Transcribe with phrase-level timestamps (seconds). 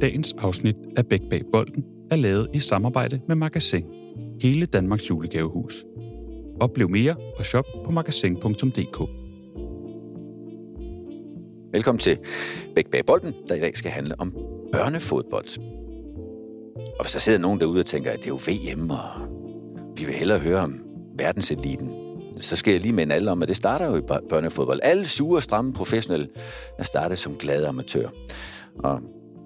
[0.00, 3.84] Dagens afsnit af Bæk Bag Bolden er lavet i samarbejde med Magasin,
[4.40, 5.84] hele Danmarks julegavehus.
[6.60, 9.10] Oplev mere og shop på magasin.dk.
[11.72, 12.18] Velkommen til
[12.74, 14.34] Bæk Bag Bolden, der i dag skal handle om
[14.72, 15.58] børnefodbold.
[16.76, 18.40] Og hvis der sidder nogen derude og tænker, at det er jo
[18.74, 19.08] VM, og
[19.96, 20.80] vi vil hellere høre om
[21.18, 21.90] verdenseliten,
[22.36, 24.80] så skal jeg lige minde alle om, at det starter jo i børnefodbold.
[24.82, 26.28] Alle sure, stramme professionelle
[26.78, 28.08] er startet som glade amatører.
[28.78, 29.00] Og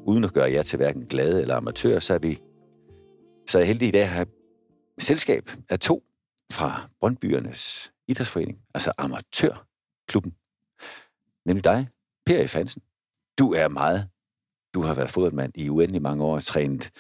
[0.07, 2.41] uden at gøre jer til hverken glade eller amatør, så er vi
[3.49, 4.27] så er jeg heldig i dag at have
[4.99, 6.05] selskab af to
[6.53, 10.35] fra Brøndbyernes idrætsforening, altså amatørklubben.
[11.47, 11.89] Nemlig dig,
[12.27, 12.55] Per F.
[12.55, 12.83] Hansen.
[13.39, 14.09] Du er meget.
[14.75, 16.91] Du har været fodboldmand i uendelig mange år og trænet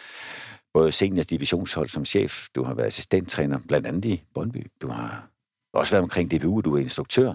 [0.74, 2.48] både senior divisionshold som chef.
[2.54, 4.66] Du har været assistenttræner, blandt andet i Brøndby.
[4.82, 5.28] Du har
[5.72, 7.34] også været omkring DBU, du er instruktør.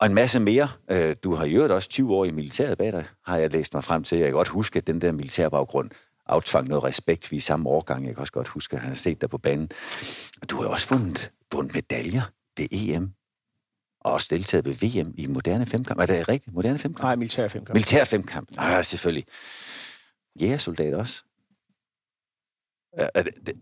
[0.00, 0.68] Og en masse mere.
[0.90, 3.74] Øh, du har i øvrigt også 20 år i militæret bag dig, har jeg læst
[3.74, 4.18] mig frem til.
[4.18, 5.90] Jeg kan godt huske, at den der militærbaggrund
[6.26, 7.30] aftvang noget respekt.
[7.30, 8.06] Vi er samme årgang.
[8.06, 9.70] Jeg kan også godt huske at have set dig på banen.
[10.42, 12.22] Og du har også vundet, vundet medaljer
[12.56, 13.12] ved EM.
[14.00, 16.00] Og også deltaget ved VM i moderne femkamp.
[16.00, 16.54] Er det rigtigt?
[16.54, 17.02] Moderne femkamp?
[17.02, 17.74] Nej, militær femkamp.
[17.74, 18.48] Militær femkamp.
[18.58, 19.26] Ah, selvfølgelig.
[20.40, 21.22] Jægersoldat også.
[22.92, 23.56] Er det, det,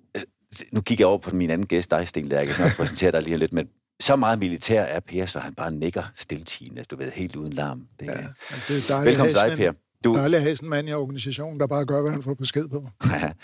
[0.73, 3.13] nu kigger jeg over på min anden gæst, dig, Sten, der jeg kan snart præsentere
[3.13, 3.69] dig lige lidt, men
[4.01, 7.89] så meget militær er Per, så han bare nikker stiltigende, du ved, helt uden larm.
[8.01, 8.13] Det, ja,
[8.69, 9.73] det er dejligt Velkommen til dig, Per.
[10.05, 10.15] Du...
[10.15, 12.69] Dejligt at have sådan en mand i organisationen, der bare gør, hvad han får besked
[12.69, 12.87] på.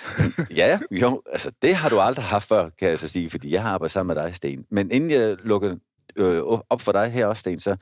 [0.60, 3.62] ja, jo, altså det har du aldrig haft før, kan jeg så sige, fordi jeg
[3.62, 4.66] har arbejdet sammen med dig, Sten.
[4.70, 5.76] Men inden jeg lukker
[6.16, 7.76] øh, op for dig her også, Sten, så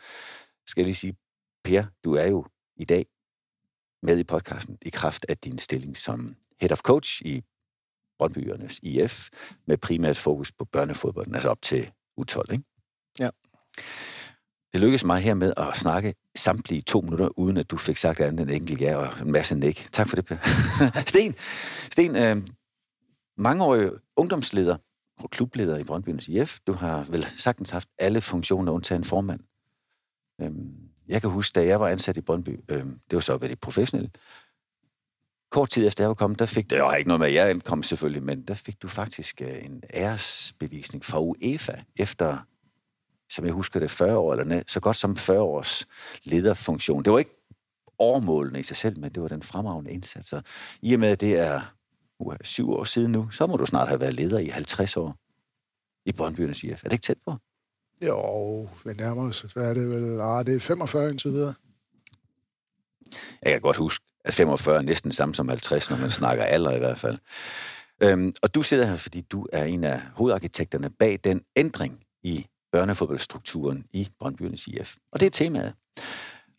[0.66, 1.16] skal jeg lige sige,
[1.64, 2.46] Per, du er jo
[2.76, 3.06] i dag
[4.02, 7.44] med i podcasten i kraft af din stilling som head of coach i
[8.18, 9.28] Brøndbyernes IF,
[9.66, 12.64] med primært fokus på børnefodbolden, altså op til U12, ikke?
[13.18, 13.30] Ja.
[14.72, 18.20] Det lykkedes mig her med at snakke samtlige to minutter, uden at du fik sagt
[18.20, 19.88] andet end enkelt ja og en masse nik.
[19.92, 20.36] Tak for det, Per.
[21.10, 21.34] Sten,
[21.92, 22.36] Sten øh,
[23.36, 24.76] mangeårig ungdomsleder
[25.18, 26.58] og klubleder i Brøndbyens IF.
[26.66, 29.40] Du har vel sagtens haft alle funktioner undtagen formand.
[30.40, 30.50] Øh,
[31.08, 33.60] jeg kan huske, da jeg var ansat i Brøndby, øh, det var så ved det
[33.60, 34.10] professionelle,
[35.50, 37.64] kort tid efter jeg var kommet, der fik, det var ikke noget med, at jeg
[37.64, 42.38] kom selvfølgelig, men der fik du faktisk øh, en æresbevisning fra UEFA, efter,
[43.30, 45.86] som jeg husker det, 40 år, eller så godt som 40 års
[46.24, 47.02] lederfunktion.
[47.02, 47.38] Det var ikke
[47.98, 50.28] overmålende i sig selv, men det var den fremragende indsats.
[50.28, 50.40] Så
[50.82, 51.60] i og med, at det er
[52.18, 55.16] uh, syv år siden nu, så må du snart have været leder i 50 år
[56.04, 56.84] i Brøndbyernes IF.
[56.84, 57.36] Er det ikke tæt på?
[58.02, 59.40] Jo, vi nærmer os.
[59.40, 60.20] Hvad er det vel?
[60.20, 61.54] Ah, det er 45 indtil videre.
[63.42, 66.72] Jeg kan godt huske, at 45 er næsten samme som 50, når man snakker alder
[66.72, 67.18] i hvert fald.
[68.02, 72.46] Øhm, og du sidder her, fordi du er en af hovedarkitekterne bag den ændring i
[72.72, 74.94] børnefodboldstrukturen i Brøndbyernes IF.
[75.12, 75.72] Og det er temaet.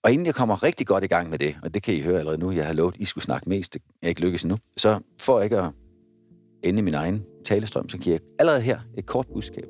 [0.03, 2.19] Og inden jeg kommer rigtig godt i gang med det, og det kan I høre
[2.19, 4.58] allerede nu, jeg har lovet, at I skulle snakke mest, det er ikke lykkes nu,
[4.78, 5.72] så for ikke at
[6.63, 9.68] ende min egen talestrøm, så giver jeg allerede her et kort budskab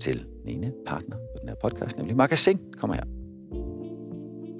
[0.00, 2.58] til den ene partner på den her podcast, nemlig Magasin.
[2.76, 3.04] Kommer her.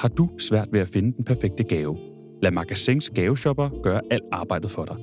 [0.01, 2.10] Har du svært ved at finde den perfekte gave?
[2.43, 4.97] Lad Magasins gaveshopper gøre alt arbejdet for dig.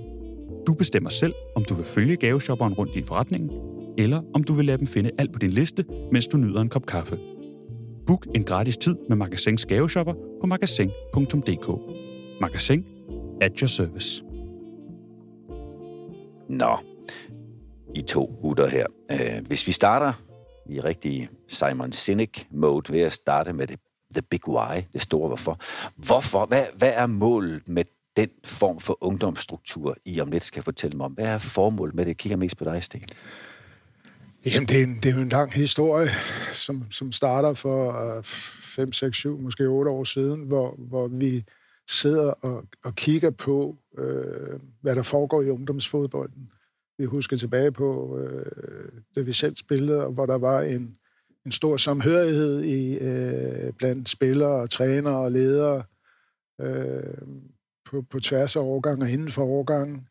[0.68, 3.52] Du bestemmer selv, om du vil følge gaveshopperen rundt i forretningen,
[3.98, 6.70] eller om du vil lade dem finde alt på din liste, mens du nyder en
[6.70, 7.20] kop kaffe.
[8.08, 11.70] Book en gratis tid med Magasins gaveshopper på magasin.dk.
[12.42, 12.86] Magasin
[13.42, 14.24] at your service.
[16.50, 16.78] Nå,
[17.96, 18.86] i to gutter her.
[19.12, 20.14] Øh, hvis vi starter
[20.70, 23.80] i rigtig Simon Sinek-mode ved at starte med det
[24.18, 25.60] the big why, det store hvorfor.
[25.96, 26.46] Hvorfor?
[26.46, 27.84] Hvad, hvad er målet med
[28.18, 31.12] den form for ungdomsstruktur, I om lidt skal fortælle mig om?
[31.12, 32.10] Hvad er formålet med det?
[32.10, 33.04] Jeg kigger mest på dig, Sten.
[34.46, 36.10] Jamen, det er, en, det er jo en lang historie,
[36.54, 38.22] som, som starter for
[38.78, 41.44] 5, 6, 7, måske 8 år siden, hvor, hvor vi
[41.90, 46.50] sidder og, og kigger på, øh, hvad der foregår i ungdomsfodbolden.
[46.98, 50.98] Vi husker tilbage på, øh, da vi selv spillede, hvor der var en,
[51.48, 55.84] en stor samhørighed i, øh, blandt spillere og trænere og ledere
[56.62, 57.18] øh,
[57.86, 60.08] på, på tværs af årgang og inden for årgangen.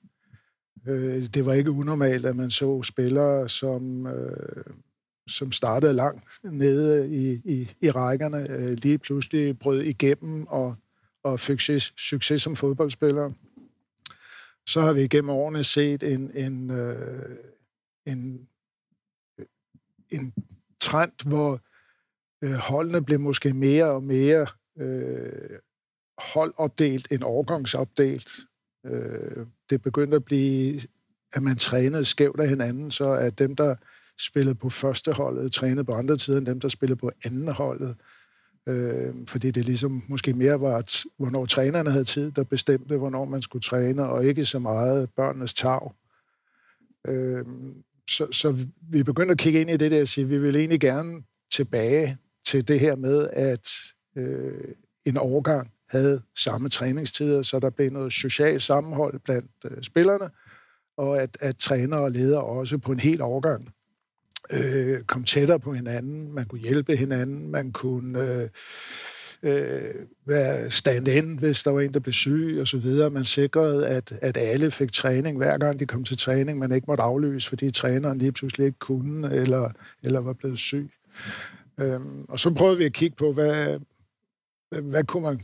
[0.87, 4.65] Øh, det var ikke unormalt, at man så spillere, som, øh,
[5.29, 10.77] som startede langt nede i, i, i rækkerne, øh, lige pludselig brød igennem og,
[11.25, 13.33] og fik succes, succes som fodboldspillere.
[14.67, 17.37] Så har vi igennem årene set en, en, øh,
[18.07, 18.49] en,
[20.11, 20.35] en
[20.87, 21.61] trend, hvor
[22.43, 24.47] øh, holdene blev måske mere og mere
[24.79, 25.59] øh,
[26.19, 28.31] holdopdelt end overgangsopdelt.
[28.87, 30.81] Øh, det begyndte at blive,
[31.33, 33.75] at man trænede skævt af hinanden, så at dem, der
[34.21, 37.97] spillede på første holdet, trænede på andre tider end dem, der spillede på anden holdet.
[38.69, 43.25] Øh, fordi det ligesom måske mere var, at, hvornår trænerne havde tid, der bestemte, hvornår
[43.25, 45.93] man skulle træne, og ikke så meget børnenes tag.
[47.09, 47.45] Øh,
[48.11, 50.57] så, så vi begyndte at kigge ind i det der og sige, at vi vil
[50.57, 51.23] egentlig gerne
[51.53, 53.69] tilbage til det her med, at
[54.17, 54.75] øh,
[55.05, 60.31] en overgang havde samme træningstider, så der blev noget socialt sammenhold blandt øh, spillerne,
[60.97, 63.69] og at, at træner og ledere også på en hel overgang
[64.51, 68.49] øh, kom tættere på hinanden, man kunne hjælpe hinanden, man kunne øh,
[69.43, 69.95] øh,
[70.27, 73.11] være stand-in, hvis der var en, der blev syg og så videre.
[73.11, 76.85] Man sikrede, at, at alle fik træning hver gang de kom til træning, man ikke
[76.89, 79.71] måtte aflyse, fordi træneren lige pludselig ikke kunne eller,
[80.03, 80.91] eller var blevet syg.
[81.81, 83.79] Øhm, og så prøvede vi at kigge på, hvad,
[84.71, 85.41] hvad, hvad, kunne man,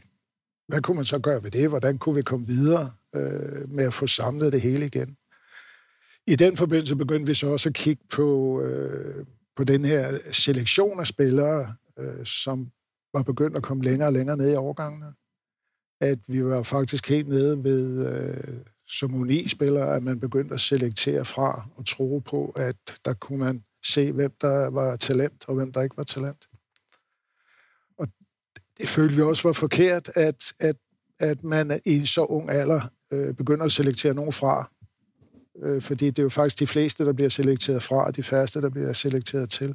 [0.69, 1.69] hvad kunne man så gøre ved det?
[1.69, 5.17] Hvordan kunne vi komme videre øh, med at få samlet det hele igen?
[6.27, 11.01] I den forbindelse begyndte vi så også at kigge på, øh, på den her selektion
[11.01, 12.71] af spillere, øh, som
[13.15, 15.13] var begyndt at komme længere og længere ned i overgangene.
[16.01, 21.25] At vi var faktisk helt nede ved, øh, som uni-spillere, at man begyndte at selektere
[21.25, 25.73] fra og tro på, at der kunne man se, hvem der var talent og hvem
[25.73, 26.49] der ikke var talent.
[27.99, 28.09] Og
[28.79, 30.77] det følte vi også var forkert, at, at,
[31.19, 32.81] at man i en så ung alder
[33.11, 34.71] øh, begynder at selektere nogen fra,
[35.63, 38.61] øh, fordi det er jo faktisk de fleste, der bliver selekteret fra, og de færreste,
[38.61, 39.75] der bliver selekteret til.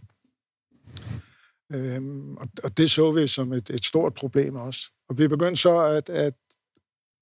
[1.74, 4.92] Øhm, og, og det så vi som et, et stort problem også.
[5.10, 6.34] Og vi begyndte så at, at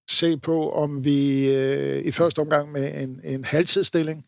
[0.09, 4.25] se på, om vi øh, i første omgang med en, en halvtidsstilling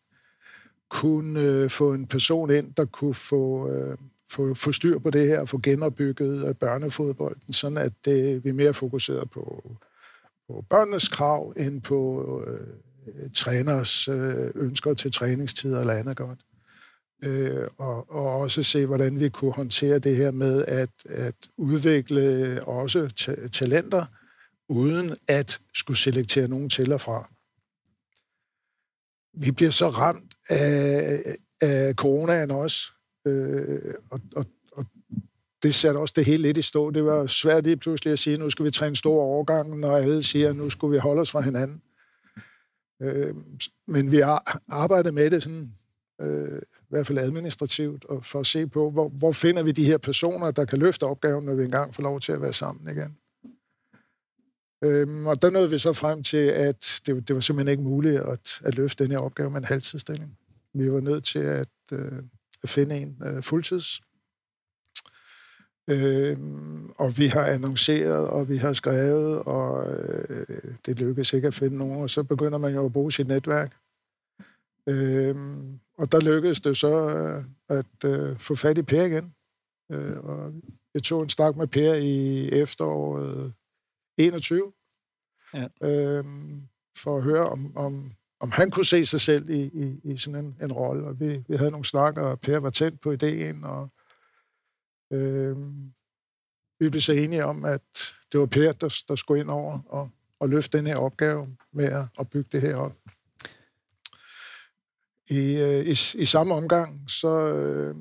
[0.89, 3.97] kunne øh, få en person ind, der kunne få, øh,
[4.31, 8.49] få, få styr på det her, og få genopbygget øh, børnefodbolden, sådan at det, vi
[8.49, 9.71] er mere fokuseret på,
[10.47, 12.67] på børnenes krav, end på øh,
[13.07, 16.39] øh træners øh, ønsker til træningstider eller andet godt.
[17.23, 22.63] Øh, og, og også se, hvordan vi kunne håndtere det her med at, at udvikle
[22.63, 24.05] også ta- talenter,
[24.69, 27.29] uden at skulle selektere nogen til og fra.
[29.33, 32.91] Vi bliver så ramt af, af coronaen også,
[33.25, 34.85] øh, og, og, og
[35.63, 36.91] det satte også det hele lidt i stå.
[36.91, 39.79] Det var svært lige pludselig at sige, at nu skal vi træne store stor overgang,
[39.79, 41.81] når alle siger, at nu skulle vi holde os fra hinanden.
[43.01, 43.35] Øh,
[43.87, 45.73] men vi har arbejdet med det sådan,
[46.21, 49.97] øh, hvert fald administrativt, og for at se på, hvor, hvor finder vi de her
[49.97, 53.17] personer, der kan løfte opgaven, når vi engang får lov til at være sammen igen.
[54.83, 58.21] Øhm, og der nåede vi så frem til, at det, det var simpelthen ikke muligt
[58.21, 60.37] at, at løfte den her opgave med en halvtidsstilling.
[60.73, 62.23] Vi var nødt til at, øh,
[62.63, 64.01] at finde en øh, fuldtids.
[65.89, 71.53] Øhm, og vi har annonceret, og vi har skrevet, og øh, det lykkedes ikke at
[71.53, 73.75] finde nogen, og så begynder man jo at bruge sit netværk.
[74.87, 77.43] Øhm, og der lykkedes det så øh,
[77.77, 79.33] at øh, få fat i Per igen.
[79.91, 80.53] Øh, og
[80.93, 83.53] jeg tog en snak med Per i efteråret
[84.17, 84.73] 21,
[85.53, 85.67] ja.
[85.81, 86.61] øhm,
[86.97, 90.45] for at høre, om, om, om han kunne se sig selv i, i, i sådan
[90.45, 91.07] en, en rolle.
[91.07, 93.89] Og vi, vi havde nogle snakker, og Per var tændt på ideen, og
[95.11, 95.93] øhm,
[96.79, 97.81] vi blev så enige om, at
[98.31, 100.09] det var Per, der, der skulle ind over og,
[100.39, 102.93] og løfte den her opgave med at, at bygge det her op.
[105.29, 107.95] I, øh, i, i samme omgang, så, øh,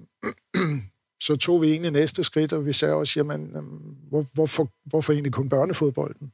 [1.27, 3.63] så tog vi egentlig næste skridt, og vi sagde også, jamen, øh,
[4.09, 6.33] hvor, hvorfor, hvorfor egentlig kun børnefodbolden?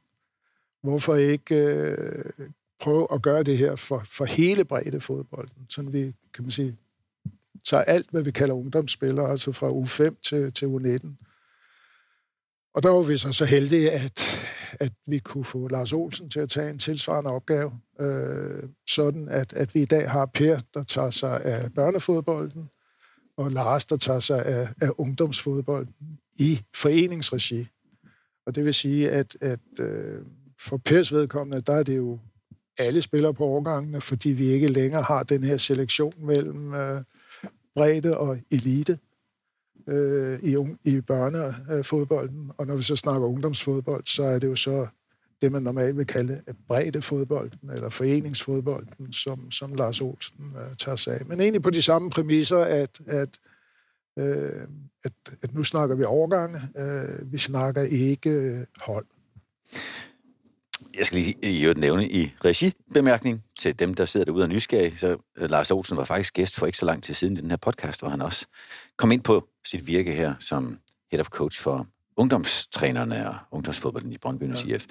[0.83, 5.65] Hvorfor ikke øh, prøve at gøre det her for, for hele bredde fodbolden?
[5.69, 6.77] Sådan vi, kan man sige,
[7.65, 11.07] tager alt, hvad vi kalder ungdomsspillere, altså fra U5 til, til U19.
[12.73, 14.21] Og der var vi så så heldige, at,
[14.79, 19.53] at vi kunne få Lars Olsen til at tage en tilsvarende opgave, øh, sådan at,
[19.53, 22.69] at vi i dag har Per, der tager sig af børnefodbolden,
[23.37, 25.95] og Lars, der tager sig af, af ungdomsfodbolden
[26.35, 27.67] i foreningsregi.
[28.45, 30.21] Og det vil sige, at, at øh,
[30.59, 32.19] for Pers vedkommende, der er det jo
[32.77, 37.01] alle spillere på årgangene, fordi vi ikke længere har den her selektion mellem øh,
[37.75, 38.99] bredde og elite
[39.87, 42.51] øh, i, i børnefodbolden.
[42.57, 44.87] Og når vi så snakker ungdomsfodbold, så er det jo så
[45.43, 50.95] det, man normalt vil kalde bredde fodbolden, eller foreningsfodbolden, som, som Lars Olsen øh, tager
[50.95, 51.25] sig af.
[51.25, 53.39] Men egentlig på de samme præmisser, at, at,
[54.19, 54.67] øh,
[55.03, 59.05] at, at nu snakker vi overgange, øh, vi snakker ikke øh, hold.
[60.97, 64.97] Jeg skal lige i øvrigt nævne i regibemærkning til dem, der sidder derude og nysgerrige,
[64.97, 67.49] så øh, Lars Olsen var faktisk gæst for ikke så lang tid siden i den
[67.49, 68.45] her podcast, hvor han også
[68.97, 70.79] kom ind på sit virke her som
[71.11, 74.75] head of coach for ungdomstrænerne og ungdomsfodbolden i Brøndby ja.
[74.75, 74.85] IF.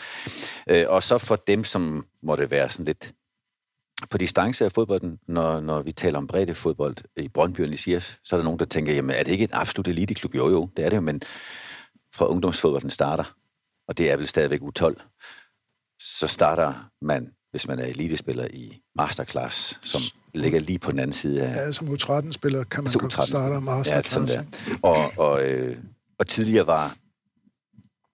[0.71, 3.15] Øh, og så for dem, som måtte være sådan lidt
[4.11, 8.17] på distance af fodbolden, når, når vi taler om bredde fodbold i Brøndby og IF,
[8.25, 10.35] så er der nogen, der tænker, jamen er det ikke et absolut eliteklub?
[10.35, 11.23] Jo, jo, det er det jo, men
[12.15, 13.25] fra ungdomsfodbolden starter,
[13.89, 14.95] og det er vel stadigvæk U12,
[16.01, 20.01] så starter man, hvis man er elitespiller i masterclass, som
[20.35, 21.57] ligger lige på den anden side af...
[21.57, 24.33] Ja, som U13-spiller kan man godt starte masterclass.
[24.33, 24.43] Ja,
[24.83, 25.79] og, og, øh,
[26.19, 26.97] og tidligere var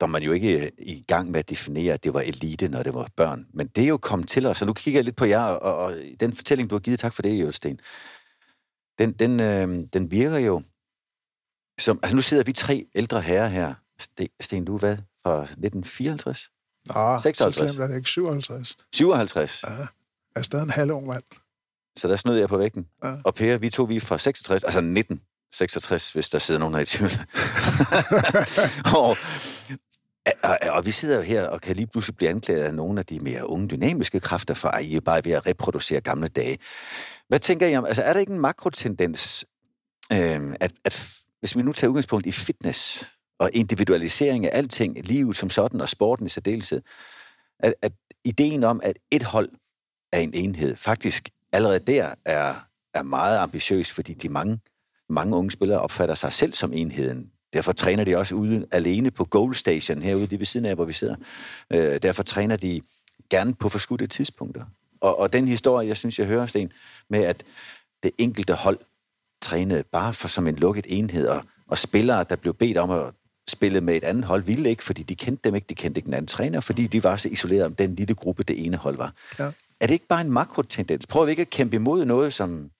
[0.01, 2.95] der man jo ikke i gang med at definere, at det var elite, når det
[2.95, 3.47] var børn.
[3.53, 5.77] Men det er jo kommet til os, og nu kigger jeg lidt på jer, og,
[5.77, 7.81] og den fortælling, du har givet, tak for det, Jølsten,
[8.99, 10.63] den, den, øh, den virker jo
[11.79, 12.01] som...
[12.03, 13.75] Altså, nu sidder vi tre ældre herrer her.
[14.41, 14.97] Sten, du hvad?
[15.23, 16.51] Fra 1954?
[16.87, 17.55] Nå, 56.
[17.55, 18.09] så slemt er det ikke.
[18.09, 18.77] 57.
[18.95, 19.63] 57?
[19.63, 19.87] Ja, jeg
[20.35, 21.23] er stadig en halv ung mand.
[21.97, 22.89] Så der snød jeg på vægten.
[23.05, 23.15] Ja.
[23.25, 26.81] Og Per, vi to vi er fra 66, altså 1966, hvis der sidder nogen her
[26.81, 27.11] i tvivl.
[28.99, 29.17] og,
[30.43, 33.07] og, og vi sidder jo her og kan lige pludselig blive anklaget af nogle af
[33.07, 36.59] de mere unge dynamiske kræfter for, at I er bare ved at reproducere gamle dage.
[37.29, 39.45] Hvad tænker I om, altså er der ikke en makrotendens,
[40.13, 43.09] øh, at, at hvis vi nu tager udgangspunkt i fitness
[43.39, 46.83] og individualisering af alting, livet som sådan og sporten i særdeleshed,
[47.61, 47.93] at, at
[48.25, 49.49] ideen om, at et hold
[50.13, 52.55] er en enhed, faktisk allerede der er,
[52.95, 54.61] er meget ambitiøs, fordi de mange,
[55.09, 57.33] mange unge spillere opfatter sig selv som enheden.
[57.53, 60.85] Derfor træner de også ude alene på Goal Station herude, det ved siden af, hvor
[60.85, 61.17] vi sidder.
[61.73, 62.81] Øh, derfor træner de
[63.31, 64.65] gerne på forskudte tidspunkter.
[65.01, 66.73] Og, og den historie, jeg synes, jeg hører, Sten,
[67.11, 67.45] med at
[68.03, 68.79] det enkelte hold
[69.43, 73.05] trænede bare for som en lukket enhed, og, og spillere, der blev bedt om at
[73.49, 76.07] spille med et andet hold, ville ikke, fordi de kendte dem ikke, de kendte ikke
[76.07, 78.97] den anden træner, fordi de var så isoleret om den lille gruppe, det ene hold
[78.97, 79.13] var.
[79.39, 79.51] Ja.
[79.81, 81.07] Er det ikke bare en makrotendens?
[81.07, 82.71] Prøver vi ikke at kæmpe imod noget, som,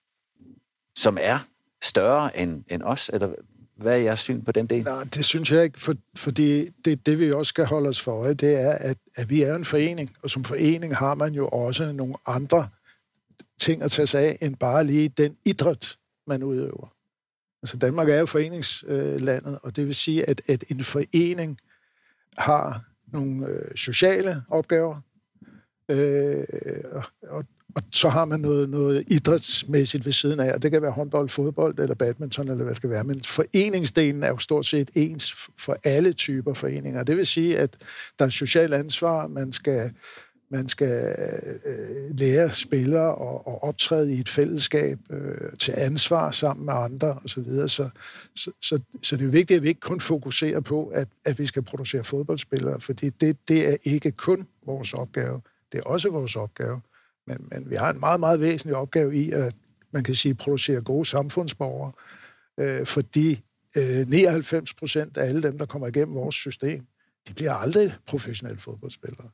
[0.95, 1.39] som er
[1.81, 3.09] større end, end os?
[3.13, 3.33] Eller
[3.81, 4.83] hvad er jeres syn på den del?
[4.83, 8.33] Nej, det synes jeg ikke, for, fordi det, det vi også skal holde os for,
[8.33, 11.91] det er, at, at vi er en forening, og som forening har man jo også
[11.91, 12.67] nogle andre
[13.59, 16.93] ting at tage sig af, end bare lige den idræt, man udøver.
[17.63, 21.57] Altså Danmark er jo foreningslandet, og det vil sige, at, at en forening
[22.37, 25.01] har nogle øh, sociale opgaver,
[25.89, 26.45] øh,
[27.23, 27.45] og,
[27.75, 31.29] og så har man noget, noget idrætsmæssigt ved siden af, og det kan være håndbold,
[31.29, 33.03] fodbold eller badminton, eller hvad det skal være.
[33.03, 37.03] Men foreningsdelen er jo stort set ens for alle typer foreninger.
[37.03, 37.77] Det vil sige, at
[38.19, 39.91] der er socialt ansvar, man skal,
[40.51, 41.15] man skal
[41.65, 47.19] øh, lære spillere og, og optræde i et fællesskab øh, til ansvar sammen med andre
[47.25, 47.43] osv.
[47.43, 47.89] Så, så,
[48.35, 51.45] så, så, så det er vigtigt, at vi ikke kun fokuserer på, at, at vi
[51.45, 55.41] skal producere fodboldspillere, fordi det, det er ikke kun vores opgave.
[55.71, 56.81] Det er også vores opgave
[57.29, 59.55] men, men vi har en meget, meget væsentlig opgave i, at
[59.91, 61.91] man kan sige, producere gode samfundsborgere,
[62.59, 63.43] øh, fordi
[63.77, 66.85] øh, 99 procent af alle dem, der kommer igennem vores system,
[67.27, 69.29] de bliver aldrig professionelle fodboldspillere.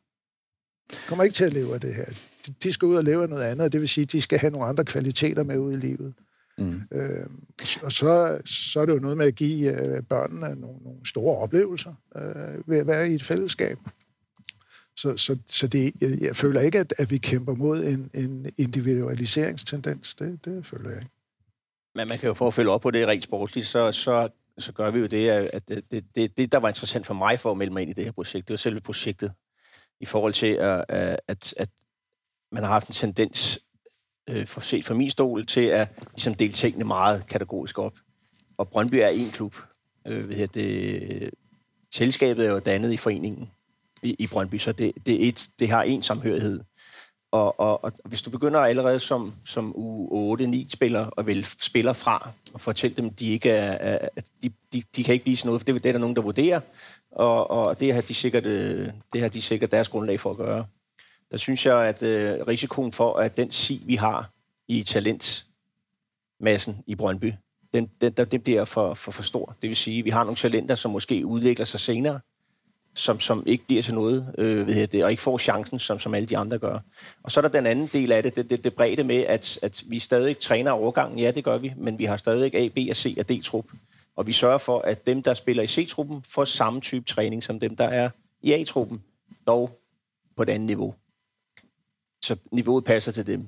[0.92, 2.06] De kommer ikke til at leve af det her.
[2.48, 4.22] De, de skal ud og leve af noget andet, og det vil sige, at de
[4.22, 6.14] skal have nogle andre kvaliteter med ud i livet.
[6.58, 6.82] Mm.
[6.92, 7.26] Øh,
[7.82, 11.38] og så, så er det jo noget med at give øh, børnene nogle, nogle store
[11.38, 13.78] oplevelser øh, ved at være i et fællesskab.
[14.98, 18.52] Så, så, så det, jeg, jeg føler ikke, at, at vi kæmper mod en, en
[18.58, 20.16] individualiseringstendens.
[20.16, 21.12] Det, det føler jeg ikke.
[21.96, 24.72] Men man kan jo for at følge op på det rent sportsligt, så, så, så
[24.72, 27.52] gør vi jo det, at det, det, det, det, der var interessant for mig for
[27.52, 29.32] at melde mig ind i det her projekt, det var selve projektet.
[30.00, 30.86] I forhold til, at,
[31.28, 31.70] at, at
[32.52, 33.60] man har haft en tendens,
[34.30, 37.98] øh, for set fra min stol, til at ligesom, dele tingene meget kategorisk op.
[38.58, 39.56] Og Brøndby er en klub.
[40.08, 41.30] Øh, ved det,
[41.94, 43.52] selskabet er jo dannet i foreningen
[44.06, 46.60] i, i Brøndby, så det, det, er et, det har en samhørighed.
[47.32, 52.62] Og, og, og hvis du begynder allerede som, som U8-9-spiller og vil spiller fra og
[52.62, 55.66] fortælle dem, at de ikke er, at de, de, de kan ikke vise noget, for
[55.66, 56.60] det, det er der nogen, der vurderer,
[57.12, 60.38] og, og det, har de sikkert, øh, det har de sikkert deres grundlag for at
[60.38, 60.66] gøre.
[61.32, 64.30] Der synes jeg, at øh, risikoen for, at den si, vi har
[64.68, 67.34] i talentmassen i Brøndby,
[67.74, 69.56] den, den, den bliver for, for, for stor.
[69.62, 72.20] Det vil sige, at vi har nogle talenter, som måske udvikler sig senere,
[72.96, 76.14] som, som ikke bliver til noget, øh, ved det, og ikke får chancen, som, som
[76.14, 76.80] alle de andre gør.
[77.24, 79.60] Og så er der den anden del af det, det, det, det brede med, at,
[79.62, 81.20] at vi stadig træner overgangen.
[81.20, 83.66] Ja, det gør vi, men vi har stadig A, B og C og D-trup.
[84.16, 87.60] Og vi sørger for, at dem, der spiller i C-truppen, får samme type træning som
[87.60, 88.10] dem, der er
[88.42, 89.04] i A-truppen,
[89.48, 89.80] dog
[90.36, 90.96] på et andet niveau.
[92.22, 93.48] Så niveauet passer til dem.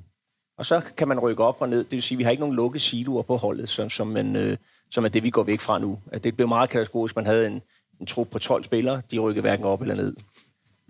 [0.58, 1.84] Og så kan man rykke op og ned.
[1.84, 4.36] Det vil sige, at vi har ikke nogen lukkede siloer på holdet, som, som, man,
[4.36, 4.58] øh,
[4.92, 6.00] som er det, vi går væk fra nu.
[6.12, 7.62] At det blev meget katastrofisk, man havde en,
[8.00, 10.16] en trup på 12 spillere, de rykker hverken op eller ned.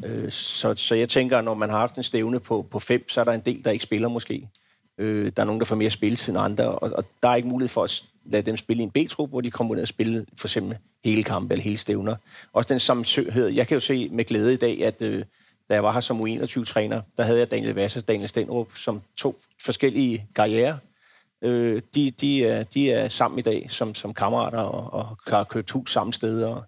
[0.05, 3.19] Øh, så, så jeg tænker, når man har haft en stævne på, på fem, så
[3.19, 4.49] er der en del, der ikke spiller måske.
[4.97, 7.47] Øh, der er nogen, der får mere spilletid end andre, og, og der er ikke
[7.47, 10.25] mulighed for at lade dem spille i en B-trup, hvor de kommer ud og spille
[10.37, 12.15] for eksempel hele kampe eller hele stævner.
[12.53, 13.47] Også den sammenhørighed.
[13.47, 15.23] Jeg kan jo se med glæde i dag, at øh,
[15.69, 19.01] da jeg var her som U21-træner, der havde jeg Daniel Vasse og Daniel Stenrup som
[19.17, 19.35] to
[19.65, 20.79] forskellige karriere.
[21.41, 25.43] Øh, de, de, er, de er sammen i dag som, som kammerater og, og har
[25.43, 26.47] købt hus samme steder.
[26.47, 26.63] Og,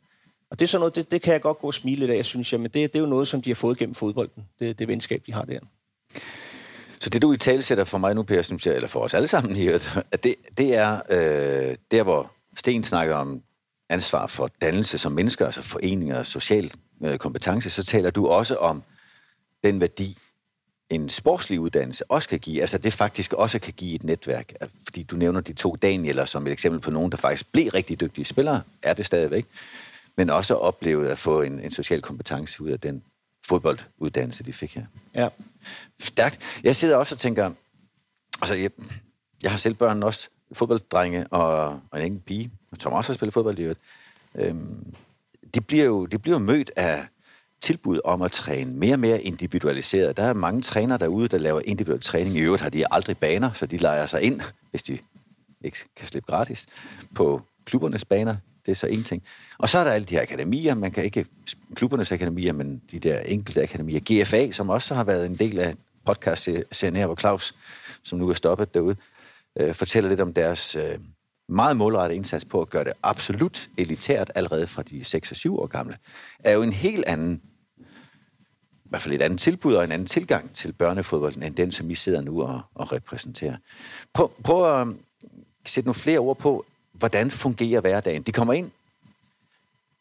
[0.51, 2.25] og det er sådan noget, det, det kan jeg godt gå og smile lidt af,
[2.25, 4.79] synes jeg, men det, det er jo noget, som de har fået gennem fodbolden, det,
[4.79, 5.59] det venskab, de har der.
[6.99, 9.13] Så det, du i tale sætter for mig nu, Per, synes jeg, eller for os
[9.13, 9.79] alle sammen her,
[10.11, 13.43] at det, det er øh, der, hvor Sten snakker om
[13.89, 16.71] ansvar for dannelse som mennesker, altså foreninger og social
[17.03, 18.83] øh, kompetence, så taler du også om
[19.63, 20.17] den værdi,
[20.89, 24.53] en sportslig uddannelse også kan give, altså det faktisk også kan give et netværk.
[24.61, 27.69] Altså, fordi du nævner de to Danieler som et eksempel på nogen, der faktisk blev
[27.69, 29.45] rigtig dygtige spillere, er det stadigvæk,
[30.17, 33.03] men også oplevet at få en, en social kompetence ud af den
[33.45, 34.85] fodbolduddannelse, de fik her.
[35.15, 35.27] Ja.
[35.99, 36.39] Stærkt.
[36.63, 37.51] Jeg sidder også og tænker,
[38.41, 38.71] altså jeg,
[39.43, 43.33] jeg har selv børn også, fodbolddrenge og, og en enkelt pige, som også har spillet
[43.33, 43.79] fodbold i øvrigt.
[44.35, 44.93] Øhm,
[45.53, 47.07] de bliver jo de bliver mødt af
[47.61, 50.17] tilbud om at træne mere og mere individualiseret.
[50.17, 52.35] Der er mange trænere derude, der laver individuel træning.
[52.35, 54.99] I øvrigt har de aldrig baner, så de leger sig ind, hvis de
[55.61, 56.65] ikke kan slippe gratis,
[57.15, 58.35] på klubbernes baner.
[58.69, 59.23] Det er så en ting.
[59.57, 61.25] Og så er der alle de her akademier, man kan ikke
[61.75, 64.23] klubbernes akademier, men de der enkelte akademier.
[64.23, 67.55] GFA, som også har været en del af podcast-serien her, hvor Claus,
[68.03, 68.95] som nu er stoppet derude,
[69.59, 70.99] øh, fortæller lidt om deres øh,
[71.47, 75.59] meget målrettet indsats på at gøre det absolut elitært allerede fra de 6 og 7
[75.59, 75.97] år gamle,
[76.39, 77.41] er jo en helt anden
[78.85, 81.89] i hvert fald et andet tilbud og en anden tilgang til børnefodbolden, end den, som
[81.89, 83.57] I sidder nu og, og repræsenterer.
[84.13, 84.93] Prøv, prøv at øh,
[85.65, 86.65] sætte nogle flere ord på,
[86.99, 88.21] hvordan fungerer hverdagen.
[88.21, 88.71] De kommer ind.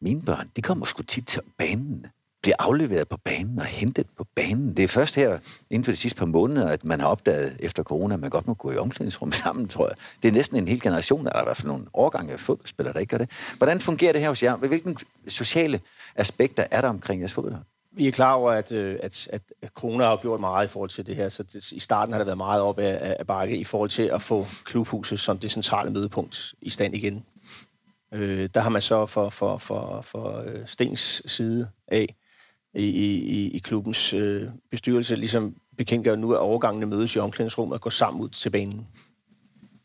[0.01, 2.07] Mine børn, de kommer sgu tit til banen
[2.43, 4.77] bliver afleveret på banen og hentet på banen.
[4.77, 5.39] Det er først her,
[5.71, 8.47] inden for de sidste par måneder, at man har opdaget efter corona, at man godt
[8.47, 9.97] må gå i omklædningsrum sammen, tror jeg.
[10.23, 13.01] Det er næsten en hel generation, eller i hvert fald nogle årgange af fodboldspillere, der
[13.01, 13.31] ikke gør det.
[13.57, 14.57] Hvordan fungerer det her hos jer?
[14.57, 14.97] Hvilke
[15.29, 15.81] sociale
[16.17, 17.55] aspekter er der omkring jeres fodbold?
[17.99, 21.07] Vi er klar over, øh, at, at, at corona har gjort meget i forhold til
[21.07, 23.65] det her, så det, i starten har det været meget op af, af bakke i
[23.65, 27.25] forhold til at få klubhuset som det centrale mødepunkt i stand igen.
[28.15, 32.15] Øh, der har man så for, for, for, for øh, Stens side af
[32.75, 37.81] i, i, i klubbens øh, bestyrelse ligesom bekendtgør nu, at overgangene mødes i omklædningsrummet og
[37.81, 38.87] går sammen ud til banen.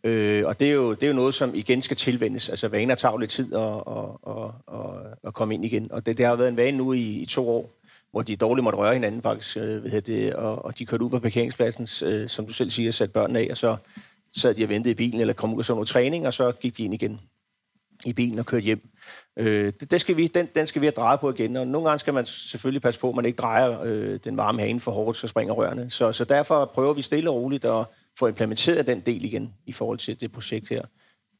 [0.03, 2.49] Øh, og det er, jo, det er jo noget, som igen skal tilvendes.
[2.49, 5.91] Altså vaner tager lidt tid at, at, at, at, at komme ind igen.
[5.91, 7.69] Og det, det har været en vane nu i, i to år,
[8.13, 11.09] hvor de dårligt måtte røre hinanden faktisk, øh, ved det, og, og de kørte ud
[11.09, 13.75] på parkeringspladsen, øh, som du selv siger, satte børnene af, og så
[14.35, 16.51] sad de og ventede i bilen, eller kom ud og så noget træning, og så
[16.51, 17.19] gik de ind igen
[18.05, 18.89] i bilen og kørte hjem.
[19.37, 21.87] Øh, det, det skal vi, den, den skal vi have drejet på igen, og nogle
[21.87, 24.91] gange skal man selvfølgelig passe på, at man ikke drejer øh, den varme hane for
[24.91, 25.89] hårdt, så springer rørene.
[25.89, 27.85] Så, så derfor prøver vi stille og roligt at
[28.19, 30.81] få implementeret den del igen i forhold til det projekt her.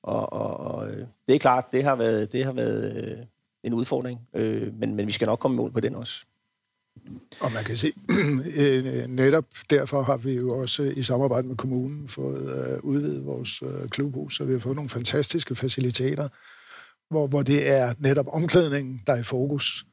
[0.03, 3.17] Og, og, og øh, det er klart, det har været, det har været øh,
[3.63, 6.25] en udfordring, øh, men, men vi skal nok komme i mål på den også.
[7.39, 7.93] Og man kan se,
[8.55, 13.61] øh, netop derfor har vi jo også i samarbejde med kommunen fået øh, udvidet vores
[13.61, 16.27] øh, klubhus, så vi har fået nogle fantastiske faciliteter,
[17.09, 19.85] hvor, hvor det er netop omklædningen, der er i fokus.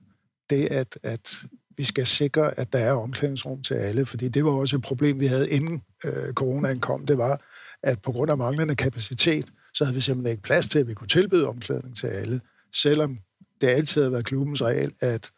[0.51, 1.37] Det, at, at
[1.77, 5.21] vi skal sikre, at der er omklædningsrum til alle, fordi det var også et problem,
[5.21, 7.41] vi havde inden øh, coronaen kom, det var,
[7.83, 10.95] at på grund af manglende kapacitet, så havde vi simpelthen ikke plads til, at vi
[10.95, 12.41] kunne tilbyde omklædning til alle,
[12.75, 13.19] selvom
[13.61, 15.31] det altid har været klubbens regel, at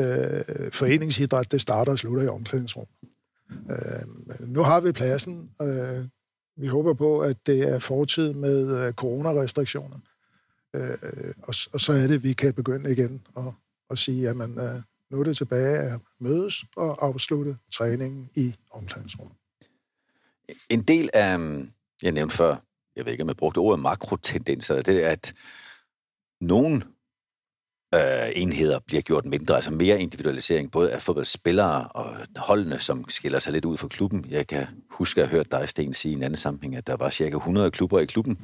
[0.00, 2.86] øh, foreningsidræt, det starter og slutter i omklædningsrum.
[3.50, 5.50] Øh, nu har vi pladsen.
[5.62, 6.04] Øh,
[6.56, 9.96] vi håber på, at det er fortid med øh, coronarestriktioner.
[10.74, 10.98] Øh,
[11.42, 13.54] og, og så er det, at vi kan begynde igen og,
[13.88, 18.54] og sige, at man, øh, nu er det tilbage at mødes og afslutte træningen i
[18.70, 19.36] omklædningsrummet.
[20.68, 21.70] En del af, mm,
[22.02, 22.56] jeg nævnte før,
[22.96, 25.34] jeg ved ikke, om jeg brugte ordet makrotendenser, det er, at
[26.40, 26.84] nogen
[27.94, 28.00] øh,
[28.34, 33.52] enheder bliver gjort mindre, altså mere individualisering, både af fodboldspillere og holdene, som skiller sig
[33.52, 34.26] lidt ud fra klubben.
[34.30, 36.86] Jeg kan huske, at jeg har hørt dig, Sten, sige i en anden sammenhæng, at
[36.86, 38.38] der var cirka 100 klubber i klubben,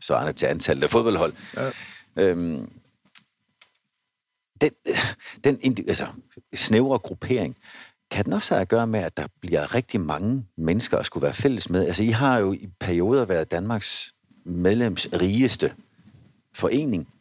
[0.00, 1.32] så er til antallet af fodboldhold.
[1.56, 1.70] Ja.
[2.16, 2.70] Øhm,
[4.60, 4.70] den,
[5.44, 6.06] den altså,
[6.54, 7.56] snævre gruppering,
[8.10, 11.22] kan den også have at gøre med, at der bliver rigtig mange mennesker at skulle
[11.22, 11.86] være fælles med?
[11.86, 15.74] Altså, I har jo i perioder været Danmarks medlemsrigeste
[16.54, 17.13] forening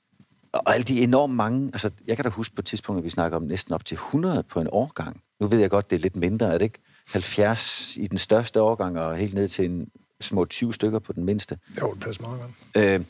[0.54, 3.10] og alle de enormt mange, altså jeg kan da huske på et tidspunkt, at vi
[3.10, 5.22] snakker om næsten op til 100 på en årgang.
[5.39, 6.80] Nu ved jeg godt, det er lidt mindre, er det ikke?
[7.12, 9.89] 70 i den største årgang, og helt ned til en
[10.22, 11.60] små 20 stykker på den mindste.
[11.82, 13.06] Jo, det passer meget øh,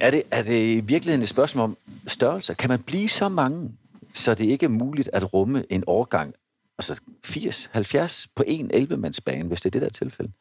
[0.00, 2.54] er, det, er det i virkeligheden et spørgsmål om størrelse?
[2.54, 3.72] Kan man blive så mange,
[4.14, 6.34] så det ikke er muligt at rumme en årgang,
[6.78, 10.32] altså 80, 70 på en 11-mandsbane, hvis det er det der tilfælde?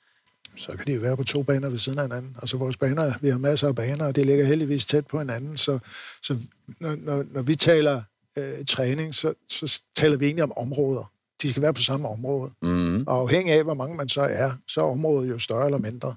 [0.59, 2.35] Så kan de jo være på to baner ved siden af hinanden.
[2.41, 5.57] Altså vores baner, vi har masser af baner, og de ligger heldigvis tæt på hinanden,
[5.57, 5.79] så,
[6.23, 6.37] så
[6.79, 8.01] når, når, når vi taler
[8.37, 11.11] øh, træning, så, så taler vi egentlig om områder.
[11.41, 12.51] De skal være på samme område.
[12.61, 13.03] Mm.
[13.07, 16.15] Og afhængig af, hvor mange man så er, så er området jo større eller mindre.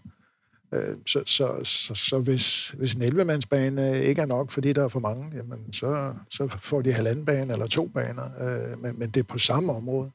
[0.75, 4.89] Øh, så, så, så, så hvis, hvis en 11-mandsbane ikke er nok, fordi der er
[4.89, 9.11] for mange, jamen så, så får de halvanden bane eller to baner, øh, men, men
[9.11, 10.11] det er på samme område.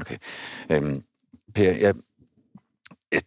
[0.00, 0.16] Okay.
[0.70, 1.02] Øhm,
[1.54, 1.94] per, jeg,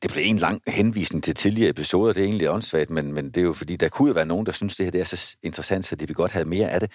[0.02, 3.38] det blev en lang henvisning til tidligere episoder, det er egentlig åndssvagt, men, men det
[3.38, 5.38] er jo fordi, der kunne jo være nogen, der synes, det her det er så
[5.44, 6.92] interessant, så de vil godt have mere af det.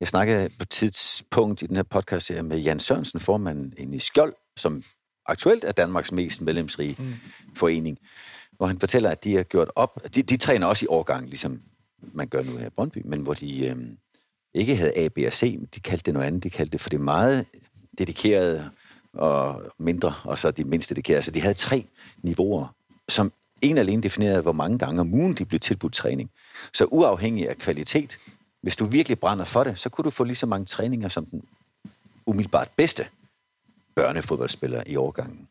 [0.00, 4.34] Jeg snakkede på et tidspunkt i den her podcast med Jan Sørensen, formanden i Skjold,
[4.56, 4.82] som
[5.26, 7.14] aktuelt er Danmarks mest medlemsrige mm.
[7.56, 7.98] forening,
[8.56, 11.62] hvor han fortæller, at de har gjort op, de, de træner også i årgang, ligesom
[12.12, 13.76] man gør nu her i Brøndby, men hvor de øh,
[14.54, 16.90] ikke havde A, B og C, de kaldte det noget andet, de kaldte det for
[16.90, 17.46] det meget
[17.98, 18.70] dedikerede
[19.16, 21.22] og mindre, og så de mindste dedikerede.
[21.22, 21.86] Så de havde tre
[22.22, 22.74] niveauer,
[23.08, 26.30] som en alene definerede, hvor mange gange om ugen de blev tilbudt træning.
[26.72, 28.18] Så uafhængig af kvalitet,
[28.62, 31.26] hvis du virkelig brænder for det, så kunne du få lige så mange træninger som
[31.26, 31.42] den
[32.26, 33.06] umiddelbart bedste
[33.94, 35.48] børnefodboldspiller i årgangen.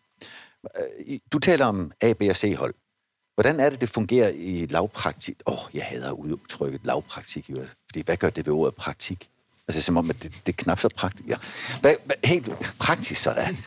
[0.63, 2.73] Øh, du taler om A, B og C-hold.
[3.36, 5.41] Hvordan er det, det fungerer i lavpraktik?
[5.45, 7.49] Åh, oh, jeg hader udtrykket lavpraktik,
[7.86, 9.30] fordi hvad gør det ved ordet praktik?
[9.67, 11.30] Altså som om, at det, det er knap så praktisk.
[11.30, 11.36] Ja.
[11.82, 12.49] Hvad, hvad, helt
[12.80, 13.58] praktisk sådan?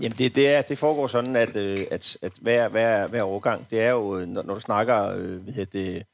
[0.00, 3.70] Jamen det, det, er, det foregår sådan, at, øh, at, at hver, hver, hver årgang,
[3.70, 6.06] det er jo, øh, når, når du snakker øh, hvad hedder det,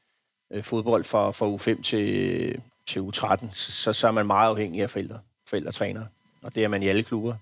[0.61, 5.19] fodbold fra, fra U5 til, til U13, så, så er man meget afhængig af forældre,
[5.47, 6.07] forældretrænere.
[6.41, 7.35] Og det er man i alle klubber.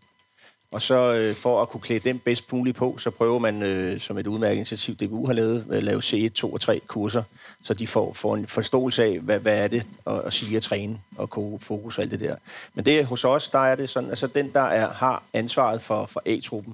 [0.74, 4.00] Og så øh, for at kunne klæde dem bedst muligt på, så prøver man øh,
[4.00, 7.24] som et udmærket initiativ, DBU har lavet, at lave C1, 2 og 3 kurser,
[7.64, 10.64] så de får, får en forståelse af, hvad, hvad er det at, at sige at
[10.64, 12.36] træne og fokus og alt det der.
[12.74, 16.06] Men det hos os, der er det sådan, altså den, der er, har ansvaret for,
[16.06, 16.74] for A-truppen,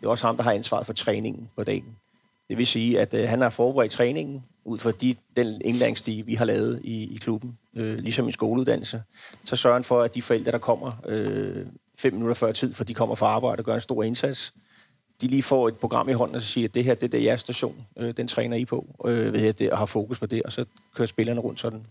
[0.00, 1.96] det er også ham, der har ansvaret for træningen på dagen.
[2.48, 6.34] Det vil sige, at øh, han har forberedt træningen ud fra de, den indlæringsstige, vi
[6.34, 9.02] har lavet i, i klubben, øh, ligesom i skoleuddannelse.
[9.44, 11.66] Så sørger han for, at de forældre, der kommer øh,
[12.00, 14.52] fem minutter før tid, for de kommer fra arbejde og gør en stor indsats.
[15.20, 17.18] De lige får et program i hånden og så siger, at det her det er
[17.18, 20.42] jeres station, øh, den træner I på, øh, ved det, og har fokus på det,
[20.42, 21.86] og så kører spillerne rundt sådan.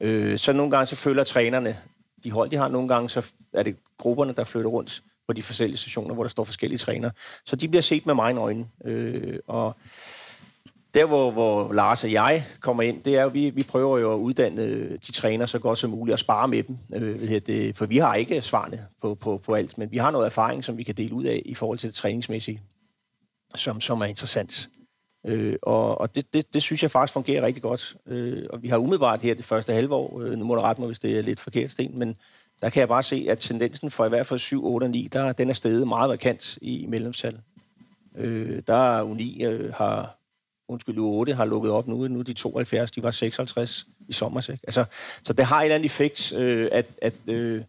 [0.00, 1.78] Øh, så nogle gange så følger trænerne
[2.24, 2.68] de hold, de har.
[2.68, 6.30] Nogle gange så er det grupperne, der flytter rundt på de forskellige stationer, hvor der
[6.30, 7.10] står forskellige trænere.
[7.44, 8.66] Så de bliver set med mine øjne.
[8.84, 9.76] Øh, og
[10.96, 14.12] der, hvor, hvor Lars og jeg kommer ind, det er jo, vi, vi prøver jo
[14.12, 16.78] at uddanne de træner så godt som muligt og spare med dem.
[16.94, 20.26] Øh, det, for vi har ikke svarene på, på, på alt, men vi har noget
[20.26, 22.60] erfaring, som vi kan dele ud af i forhold til det træningsmæssige,
[23.54, 24.68] som, som er interessant.
[25.26, 27.96] Øh, og og det, det, det synes jeg faktisk fungerer rigtig godt.
[28.06, 30.80] Øh, og vi har umiddelbart her det første halve år, øh, nu må du rette
[30.80, 32.16] mig, hvis det er lidt forkert sten, men
[32.62, 35.08] der kan jeg bare se, at tendensen for i hvert fald 7, 8 og 9,
[35.12, 37.40] der, den er steget meget markant i medlemstal.
[38.16, 40.15] Øh, der er Uni øh, har
[40.68, 42.08] undskyld, U8 har lukket op nu.
[42.08, 44.50] Nu er de 72, de var 56 i sommer.
[44.50, 44.64] Ikke?
[44.66, 44.84] Altså,
[45.24, 47.62] så det har en eller anden effekt, øh, at, at øh,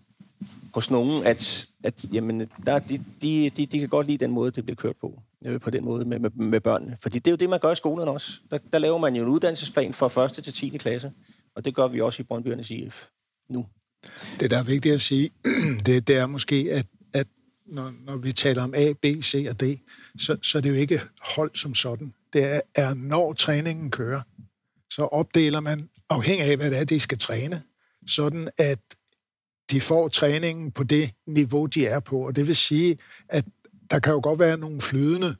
[0.73, 4.51] hos nogen, at, at jamen, der, de, de, de, de kan godt lide den måde,
[4.51, 5.21] det bliver kørt på.
[5.45, 6.97] Øh, på den måde med, med, med børnene.
[7.01, 8.31] Fordi det er jo det, man gør i skolen også.
[8.51, 10.31] Der, der laver man jo en uddannelsesplan fra 1.
[10.31, 10.69] til 10.
[10.69, 11.11] klasse.
[11.55, 13.05] Og det gør vi også i Brøndbyernes IF
[13.49, 13.65] nu.
[14.39, 15.29] Det, der er vigtigt at sige,
[15.85, 17.27] det, det er måske, at, at
[17.65, 19.63] når, når vi taler om A, B, C og D,
[20.19, 24.21] så, så det er jo ikke hold som sådan det er, når træningen kører.
[24.89, 27.63] Så opdeler man, afhængig af, hvad det er, de skal træne,
[28.07, 28.79] sådan at
[29.71, 32.27] de får træningen på det niveau, de er på.
[32.27, 32.97] Og det vil sige,
[33.29, 33.45] at
[33.91, 35.35] der kan jo godt være nogle flydende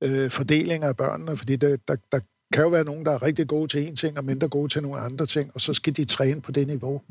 [0.00, 2.20] øh, fordelinger af børnene, fordi der, der, der
[2.52, 4.82] kan jo være nogen, der er rigtig gode til en ting, og mindre gode til
[4.82, 7.02] nogle andre ting, og så skal de træne på det niveau.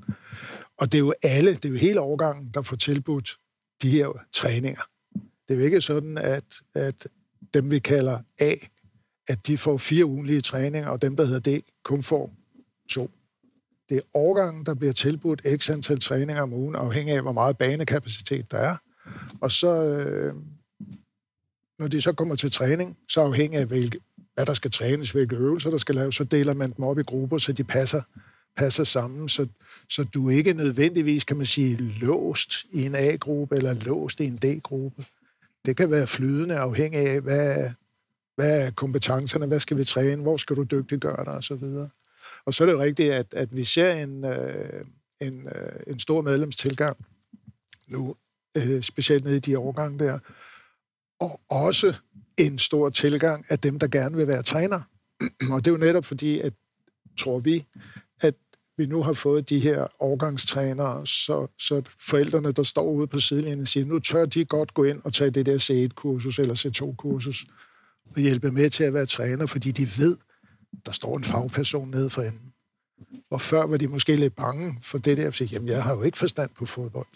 [0.77, 3.37] Og det er jo alle, det er jo hele årgangen, der får tilbudt
[3.81, 4.81] de her træninger.
[5.47, 6.43] Det er jo ikke sådan, at,
[6.75, 7.07] at
[7.53, 8.55] dem, vi kalder A,
[9.31, 12.33] at de får fire ugenlige træninger, og dem, der hedder D, kun får
[12.89, 13.11] to.
[13.89, 17.57] Det er årgangen, der bliver tilbudt x antal træninger om ugen, afhængig af, hvor meget
[17.57, 18.75] banekapacitet der er.
[19.41, 20.35] Og så, øh,
[21.79, 23.99] når de så kommer til træning, så afhængig af, hvilke,
[24.33, 27.03] hvad der skal trænes, hvilke øvelser der skal laves, så deler man dem op i
[27.03, 28.01] grupper, så de passer,
[28.57, 29.47] passer sammen, så,
[29.89, 34.37] så du ikke nødvendigvis, kan man sige, låst i en A-gruppe eller låst i en
[34.37, 35.05] D-gruppe.
[35.65, 37.71] Det kan være flydende afhængig af, hvad,
[38.35, 39.45] hvad er kompetencerne?
[39.45, 40.21] Hvad skal vi træne?
[40.21, 41.33] Hvor skal du dygtiggøre dig?
[41.33, 41.89] Og så videre.
[42.45, 44.85] Og så er det rigtigt, at, at vi ser en, øh,
[45.21, 46.97] en, øh, en stor medlemstilgang
[47.87, 48.15] nu,
[48.57, 50.19] øh, specielt nede i de årgange der,
[51.19, 51.95] og også
[52.37, 54.81] en stor tilgang af dem, der gerne vil være træner.
[55.51, 56.53] og det er jo netop fordi, at
[57.19, 57.65] tror vi,
[58.21, 58.35] at
[58.77, 63.65] vi nu har fået de her årgangstrænere, så, så forældrene, der står ude på sidelinjen,
[63.65, 67.45] siger, nu tør de godt gå ind og tage det der C1-kursus eller C2-kursus,
[68.15, 70.17] og hjælpe med til at være træner, fordi de ved,
[70.85, 72.53] der står en fagperson nede for enden.
[73.29, 76.01] Og før var de måske lidt bange for det der, fordi jamen, jeg har jo
[76.01, 77.07] ikke forstand på fodbold.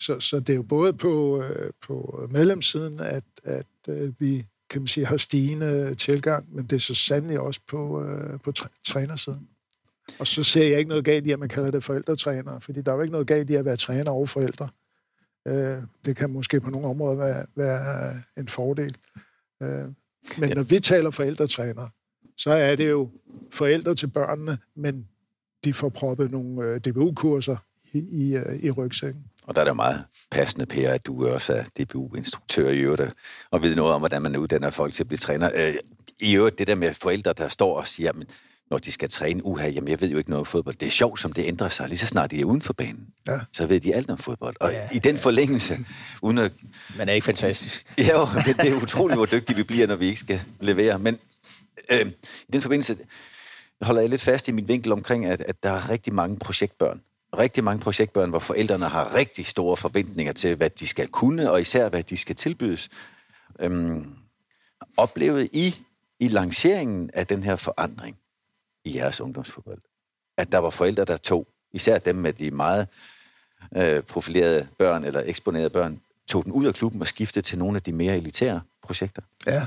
[0.00, 4.80] Så, så det er jo både på, øh, på medlemssiden, at, at øh, vi, kan
[4.80, 8.82] man sige, har stigende tilgang, men det er så sandelig også på, øh, på træ-
[8.84, 9.48] trænersiden.
[10.18, 12.92] Og så ser jeg ikke noget galt i, at man kalder det forældretræner, fordi der
[12.92, 14.68] er jo ikke noget galt i at være træner og forældre.
[15.48, 18.96] Øh, det kan måske på nogle områder være, være en fordel.
[19.62, 19.68] Øh,
[20.38, 20.54] men ja.
[20.54, 21.88] når vi taler forældretræner,
[22.36, 23.10] så er det jo
[23.52, 25.08] forældre til børnene, men
[25.64, 27.56] de får proppet nogle øh, DBU-kurser
[27.92, 29.24] i, i, øh, i rygsækken.
[29.42, 33.02] Og der er det meget passende, Per, at du også er DBU-instruktør i øvrigt,
[33.50, 35.50] og ved noget om, hvordan man uddanner folk til at blive træner.
[35.54, 35.74] Øh,
[36.20, 38.26] I øvrigt, det der med forældre, der står og siger, men
[38.70, 40.76] når de skal træne, uha, jamen jeg ved jo ikke noget om fodbold.
[40.76, 41.88] Det er sjovt, som det ændrer sig.
[41.88, 43.40] Lige så snart de er uden for banen, ja.
[43.52, 44.56] så ved de alt om fodbold.
[44.60, 45.20] Og ja, i den ja.
[45.20, 45.78] forlængelse,
[46.22, 46.52] uden at...
[46.96, 47.86] Man er ikke fantastisk.
[47.98, 50.98] Ja, jo, det, det er utroligt, hvor dygtige vi bliver, når vi ikke skal levere.
[50.98, 51.18] Men
[51.90, 52.06] øh,
[52.48, 52.98] i den forbindelse
[53.82, 57.00] holder jeg lidt fast i min vinkel omkring, at, at der er rigtig mange projektbørn.
[57.38, 61.60] Rigtig mange projektbørn, hvor forældrene har rigtig store forventninger til, hvad de skal kunne, og
[61.60, 62.88] især hvad de skal tilbydes.
[63.60, 64.06] Øhm,
[64.96, 65.80] oplevede I
[66.20, 68.16] i lanceringen af den her forandring,
[68.84, 69.80] i jeres ungdomsfodbold.
[70.38, 72.88] At der var forældre, der tog, især dem med de meget
[73.76, 77.76] øh, profilerede børn eller eksponerede børn, tog den ud af klubben og skiftede til nogle
[77.76, 79.22] af de mere elitære projekter.
[79.46, 79.66] Ja.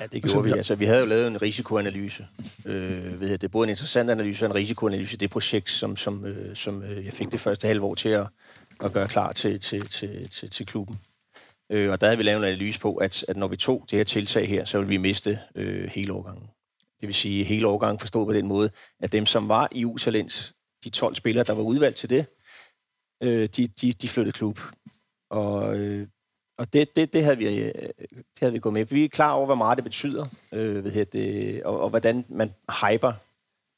[0.00, 0.52] Ja, det gjorde vi.
[0.52, 2.26] Altså, vi havde jo lavet en risikoanalyse.
[2.66, 5.16] Øh, ved det er både en interessant analyse og en risikoanalyse.
[5.16, 8.26] Det projekt, som, som, øh, som øh, jeg fik det første halve år til at,
[8.84, 11.00] at gøre klar til, til, til, til, til klubben.
[11.70, 13.96] Øh, og der havde vi lavet en analyse på, at, at når vi tog det
[13.96, 16.46] her tiltag her, så ville vi miste øh, hele årgangen.
[17.00, 20.54] Det vil sige hele årgangen forstået på den måde, at dem, som var i Usalens,
[20.84, 22.26] de 12 spillere, der var udvalgt til det,
[23.22, 24.60] øh, de, de, de flyttede klub.
[25.30, 26.06] Og, øh,
[26.58, 28.84] og det, det, det, havde vi, øh, det havde vi gået med.
[28.84, 32.54] Vi er klar over, hvor meget det betyder, øh, ved det, og, og hvordan man
[32.82, 33.12] hyper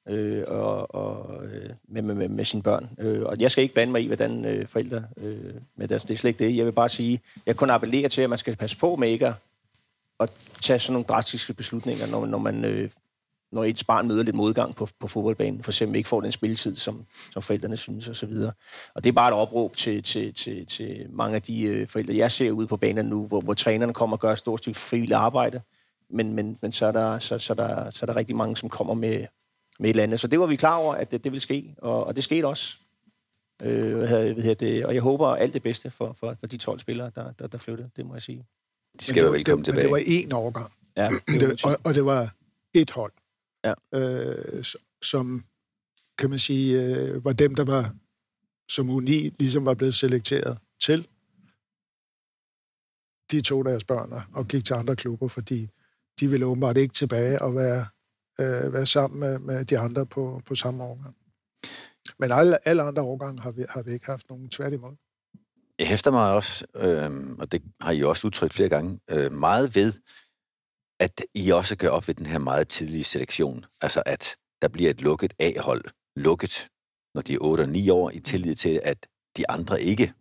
[0.08, 2.90] øh, og, og, øh, med, med, med, med sine børn.
[2.98, 5.04] Øh, og jeg skal ikke blande mig i, hvordan øh, forældre...
[5.16, 6.56] Øh, med deres, det er slet ikke det.
[6.56, 9.26] Jeg vil bare sige, jeg kun appellere til, at man skal passe på med ikke
[9.26, 9.34] at,
[10.20, 10.30] at
[10.62, 12.90] tage sådan nogle drastiske beslutninger, når, når man øh,
[13.52, 16.76] når ens barn møder lidt modgang på, på fodboldbanen, for eksempel ikke får den spilletid,
[16.76, 18.52] som, som forældrene synes og så videre.
[18.94, 22.16] Og det er bare et opråb til, til, til, til mange af de øh, forældre,
[22.16, 24.78] jeg ser ude på banen nu, hvor, hvor trænerne kommer og gør et stort stykke
[24.78, 25.60] frivilligt arbejde,
[26.10, 28.56] men, men, men så, er der, så, så, er der, så er der rigtig mange,
[28.56, 29.26] som kommer med,
[29.80, 30.20] med et eller andet.
[30.20, 32.46] Så det var vi klar over, at det, det ville ske, og, og det skete
[32.46, 32.76] også.
[33.62, 36.80] Øh, hvad hedder det, og jeg håber alt det bedste for, for, for de 12
[36.80, 38.46] spillere, der, der, der flyttede, det må jeg sige.
[39.00, 39.88] De skal jo velkommen tilbage.
[39.88, 40.72] Men det var én overgang.
[40.96, 42.34] Ja, det, og, og det var
[42.74, 43.12] et hold
[43.64, 43.74] ja.
[43.94, 44.64] øh,
[45.02, 45.44] som,
[46.18, 47.94] kan man sige, øh, var dem, der var
[48.68, 51.08] som uni, ligesom var blevet selekteret til.
[53.30, 55.68] De tog deres børn og gik til andre klubber, fordi
[56.20, 57.86] de ville åbenbart ikke tilbage og være,
[58.40, 61.16] øh, være sammen med, med de andre på, på samme årgang.
[62.18, 64.96] Men alle, alle andre årgange har vi, har vi ikke haft nogen tværtimod.
[65.78, 69.76] Jeg hæfter mig også, øh, og det har I også udtrykt flere gange, øh, meget
[69.76, 69.92] ved,
[71.02, 73.64] at I også gør op ved den her meget tidlige selektion.
[73.80, 75.84] Altså at der bliver et lukket A-hold,
[76.16, 76.68] lukket,
[77.14, 80.12] når de er 8 og 9 år, i tillid til, at de andre ikke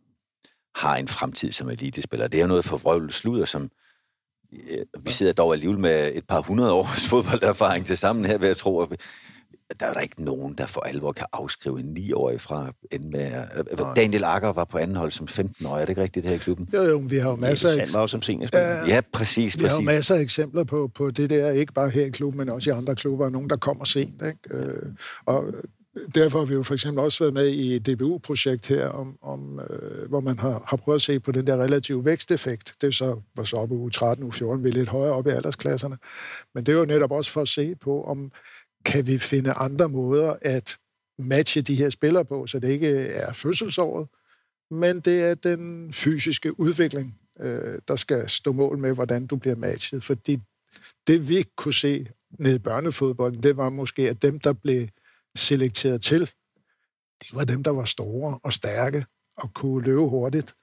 [0.75, 2.27] har en fremtid som elitespiller.
[2.27, 3.69] Det er jo noget forvrøvlet sludder, som
[4.53, 8.49] øh, vi sidder dog alligevel med et par hundrede års fodbolderfaring til sammen her, ved
[8.49, 8.85] at tro,
[9.79, 13.31] der er der ikke nogen, der for alvor kan afskrive en 9-årig fra en med...
[13.77, 13.93] Nej.
[13.95, 16.69] Daniel Akker var på anden hold som 15-årig, er det ikke rigtigt her i klubben?
[16.73, 17.93] Jo, jo, vi har jo masser af...
[17.93, 18.67] Jo som seniorspiller.
[18.67, 19.59] Ja, ja, præcis, præcis.
[19.59, 22.37] Vi har jo masser af eksempler på, på det der, ikke bare her i klubben,
[22.37, 24.57] men også i andre klubber, nogen, der kommer sent, ikke?
[24.57, 24.93] Øh,
[25.25, 25.43] og
[26.15, 29.59] derfor har vi jo for eksempel også været med i et DBU-projekt her, om, om,
[29.69, 32.73] øh, hvor man har, har prøvet at se på den der relative væksteffekt.
[32.81, 35.33] Det så, var så oppe u 13, u 14, vi er lidt højere oppe i
[35.33, 35.97] aldersklasserne.
[36.55, 38.31] Men det er jo netop også for at se på, om
[38.85, 40.77] kan vi finde andre måder at
[41.19, 44.07] matche de her spillere på, så det ikke er fødselsåret,
[44.71, 49.55] men det er den fysiske udvikling, øh, der skal stå mål med, hvordan du bliver
[49.55, 50.03] matchet.
[50.03, 50.39] Fordi
[51.07, 52.07] det vi kunne se
[52.39, 54.87] nede i børnefodbolden, det var måske, at dem, der blev
[55.35, 56.19] selekteret til,
[57.21, 59.05] det var dem, der var store og stærke
[59.37, 60.55] og kunne løbe hurtigt.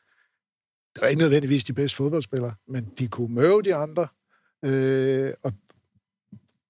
[0.94, 4.08] Det var ikke nødvendigvis de bedste fodboldspillere, men de kunne møve de andre,
[4.64, 5.52] øh, og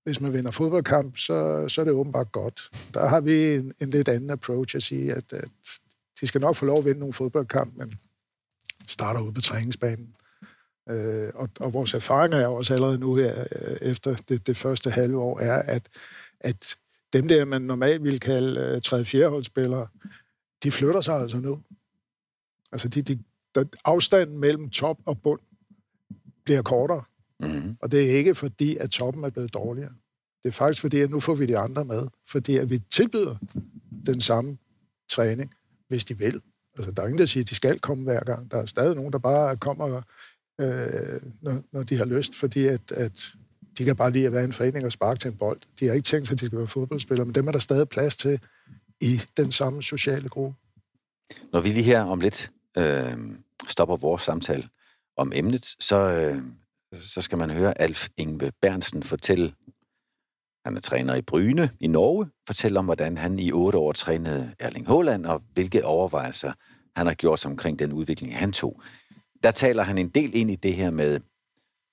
[0.09, 2.71] hvis man vinder fodboldkamp, så, så er det åbenbart godt.
[2.95, 5.49] Der har vi en, en lidt anden approach at sige, at, at
[6.21, 7.95] de skal nok få lov at vinde nogle fodboldkamp, men
[8.87, 10.15] starter ud på træningsbanen.
[10.89, 14.91] Øh, og, og vores erfaring er også allerede nu her, øh, efter det, det første
[14.91, 15.89] halve år, er, at,
[16.41, 16.77] at
[17.13, 19.05] dem der, man normalt ville kalde øh, uh, 3.
[19.05, 19.29] 4.
[19.29, 19.87] holdspillere,
[20.63, 21.63] de flytter sig altså nu.
[22.73, 23.19] Altså, de, de,
[23.55, 25.41] der, afstanden mellem top og bund
[26.45, 27.03] bliver kortere.
[27.41, 27.77] Mm.
[27.81, 29.93] Og det er ikke fordi, at toppen er blevet dårligere.
[30.43, 32.07] Det er faktisk fordi, at nu får vi de andre med.
[32.29, 33.37] Fordi at vi tilbyder
[34.07, 34.59] den samme
[35.11, 35.55] træning,
[35.89, 36.41] hvis de vil.
[36.77, 38.51] Altså, der er ingen, der siger, at de skal komme hver gang.
[38.51, 40.03] Der er stadig nogen, der bare kommer
[40.61, 43.33] øh, når, når de har lyst, fordi at, at
[43.79, 45.61] de kan bare lide at være en forening og sparke til en bold.
[45.81, 47.89] De har ikke tænkt sig, at de skal være fodboldspillere, men dem er der stadig
[47.89, 48.41] plads til
[49.01, 50.57] i den samme sociale gruppe.
[51.53, 53.19] Når vi lige her om lidt øh,
[53.69, 54.69] stopper vores samtale
[55.17, 56.43] om emnet, så, øh,
[56.93, 59.53] så skal man høre Alf Ingve Bernsen fortælle,
[60.65, 64.55] han er træner i Bryne i Norge, fortælle om, hvordan han i otte år trænede
[64.59, 66.53] Erling Haaland, og hvilke overvejelser
[66.97, 68.83] han har gjort sig omkring den udvikling, han tog.
[69.43, 71.21] Der taler han en del ind i det her med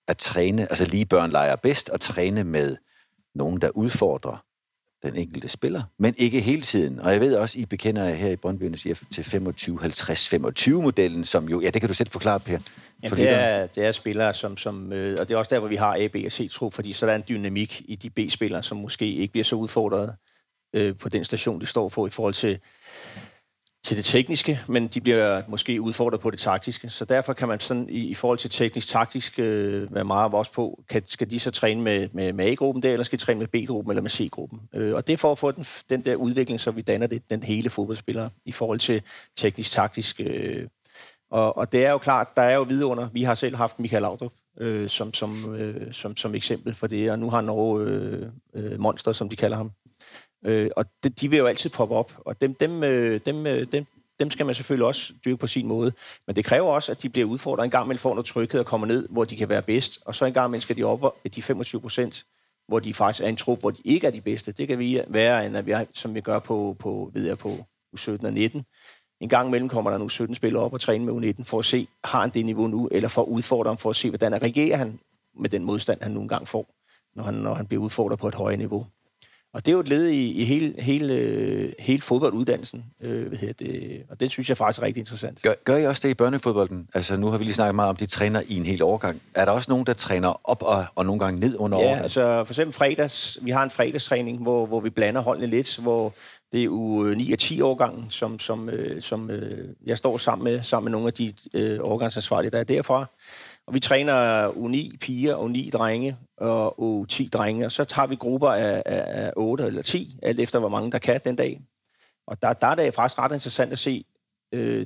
[0.08, 2.78] at træne, altså lige børn leger bedst, og træne med
[3.36, 4.46] nogen, der udfordrer
[5.04, 7.00] den enkelte spiller, men ikke hele tiden.
[7.00, 11.62] Og jeg ved også, I bekender jer her i Brøndbyens IF til 25-50-25-modellen, som jo,
[11.62, 12.60] ja, det kan du selv forklare, Per.
[13.04, 15.70] Jamen, det, er, det er spillere, som, som øh, og det er også der, hvor
[15.70, 18.64] vi har A, B og C-tro, fordi så er der en dynamik i de B-spillere,
[18.64, 20.16] som måske ikke bliver så udfordret
[20.76, 22.60] øh, på den station, de står på i forhold til
[23.86, 26.90] til det tekniske, men de bliver måske udfordret på det taktiske.
[26.90, 30.84] Så derfor kan man sådan i, i forhold til teknisk-taktisk øh, være meget vores på,
[30.90, 33.48] kan, skal de så træne med, med, med A-gruppen der, eller skal de træne med
[33.48, 34.60] B-gruppen eller med C-gruppen?
[34.74, 37.30] Øh, og det er for at få den, den der udvikling, så vi danner det,
[37.30, 39.02] den hele fodboldspiller i forhold til
[39.38, 40.20] teknisk-taktisk.
[40.20, 40.68] Øh,
[41.36, 43.10] og, og det er jo klart, der er jo vidunder.
[43.14, 47.12] Vi har selv haft Michael Laudrup øh, som, som, øh, som, som eksempel for det,
[47.12, 49.72] og nu har Norge øh, øh, Monster, som de kalder ham,
[50.46, 53.68] Øh, og de, de vil jo altid poppe op, og dem, dem, øh, dem, øh,
[53.72, 53.86] dem,
[54.20, 55.92] dem skal man selvfølgelig også dyrke på sin måde.
[56.28, 57.64] Men det kræver også, at de bliver udfordret.
[57.64, 60.16] En gang imellem får noget tryghed og kommer ned, hvor de kan være bedst, og
[60.16, 62.26] så en gang imellem skal de op de 25 procent,
[62.68, 64.52] hvor de faktisk er en trup, hvor de ikke er de bedste.
[64.52, 67.38] Det kan vi være, end at vi er, som vi gør på, på, ved jeg,
[67.38, 67.50] på
[67.98, 68.66] U17 og 19.
[69.26, 71.66] En gang imellem kommer der nu 17 spillere op og træne med U19 for at
[71.66, 74.42] se, har han det niveau nu, eller for at udfordre ham, for at se, hvordan
[74.42, 75.00] reagerer han
[75.40, 76.66] med den modstand, han nogle gange får,
[77.16, 78.86] når han, når han bliver udfordret på et højere niveau.
[79.54, 84.04] Og det er jo et led i, i hele, hele, hele fodbolduddannelsen, øh, hvad det,
[84.10, 85.42] og det synes jeg faktisk er rigtig interessant.
[85.42, 86.88] Gør, gør I også det i børnefodbolden?
[86.94, 89.22] Altså nu har vi lige snakket meget om, de træner i en hel årgang.
[89.36, 92.02] Er der også nogen, der træner op og, og nogle gange ned under Ja, året?
[92.02, 96.14] altså for eksempel fredags, vi har en fredagstræning, hvor, hvor vi blander holdene lidt, hvor
[96.56, 100.44] det er u 9 og 10 årgangen, som, som, øh, som øh, jeg står sammen
[100.44, 103.06] med, sammen med nogle af de øh, årgangsansvarlige, der er derfra.
[103.68, 108.50] Og vi træner U9 piger, U9 drenge og U10 drenge, og så tager vi grupper
[108.50, 111.62] af, af, af 8 eller 10, alt efter hvor mange der kan den dag.
[112.28, 114.06] Og der, der er det faktisk ret interessant at se,
[114.52, 114.86] øh,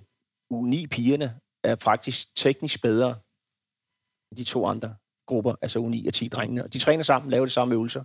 [0.54, 3.16] U9-pigerne er faktisk teknisk bedre
[4.32, 4.96] end de to andre
[5.28, 6.64] grupper, altså U9 og 10 drengene.
[6.64, 8.04] Og de træner sammen, laver de samme øvelser,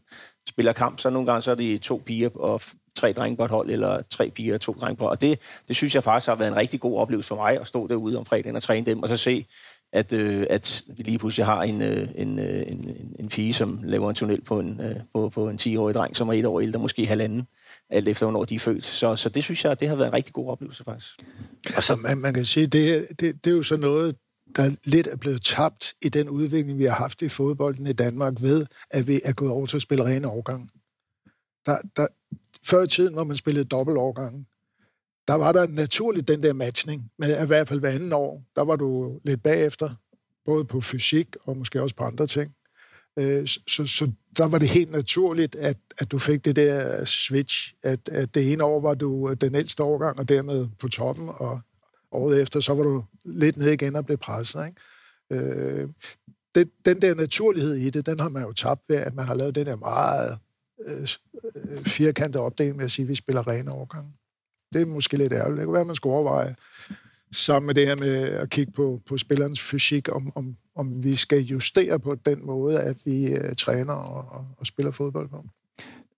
[0.48, 2.60] spiller kamp, så nogle gange så er det to piger og
[2.96, 5.76] tre drenge på et hold, eller tre piger og to drenge på Og det, det
[5.76, 8.24] synes jeg faktisk har været en rigtig god oplevelse for mig, at stå derude om
[8.24, 9.46] fredagen og træne dem, og så se,
[9.92, 13.80] at, øh, at vi lige pludselig har en, øh, en, øh, en, en pige, som
[13.84, 16.60] laver en tunnel på en, øh, på, på en 10-årig dreng, som er et år
[16.60, 17.46] ældre, måske halvanden,
[17.90, 18.84] alt efter hvornår de er født.
[18.84, 21.22] Så, så det synes jeg, det har været en rigtig god oplevelse faktisk.
[21.64, 24.16] Altså, man, man kan sige, det, det, det er jo så noget,
[24.56, 28.34] der lidt er blevet tabt i den udvikling, vi har haft i fodbolden i Danmark,
[28.40, 30.70] ved at vi er gået over til at spille rene overgang.
[31.66, 32.06] Der, der,
[32.64, 33.98] før i tiden, hvor man spillede dobbelt
[35.28, 38.62] der var der naturligt den der matchning, men i hvert fald hver anden år, der
[38.62, 39.90] var du lidt bagefter,
[40.44, 42.54] både på fysik og måske også på andre ting.
[43.16, 47.74] Øh, så, så der var det helt naturligt, at, at du fik det der switch,
[47.82, 51.28] at, at det ene år var du øh, den ældste årgang, og dermed på toppen,
[51.28, 51.60] og
[52.12, 54.66] året efter, så var du lidt ned igen og blev presset.
[54.66, 55.46] Ikke?
[55.46, 55.88] Øh,
[56.54, 59.34] det, den der naturlighed i det, den har man jo tabt ved, at man har
[59.34, 60.38] lavet den der meget
[60.86, 61.08] Øh,
[61.54, 64.12] øh, firkantet opdeling med at sige, at vi spiller rene overgange.
[64.72, 65.58] det er måske lidt ærgerligt.
[65.58, 66.54] Det kunne være, at man skulle overveje
[67.32, 71.16] sammen med det her med at kigge på, på spillerens fysik, om, om, om vi
[71.16, 75.44] skal justere på den måde, at vi øh, træner og, og, og spiller fodbold på.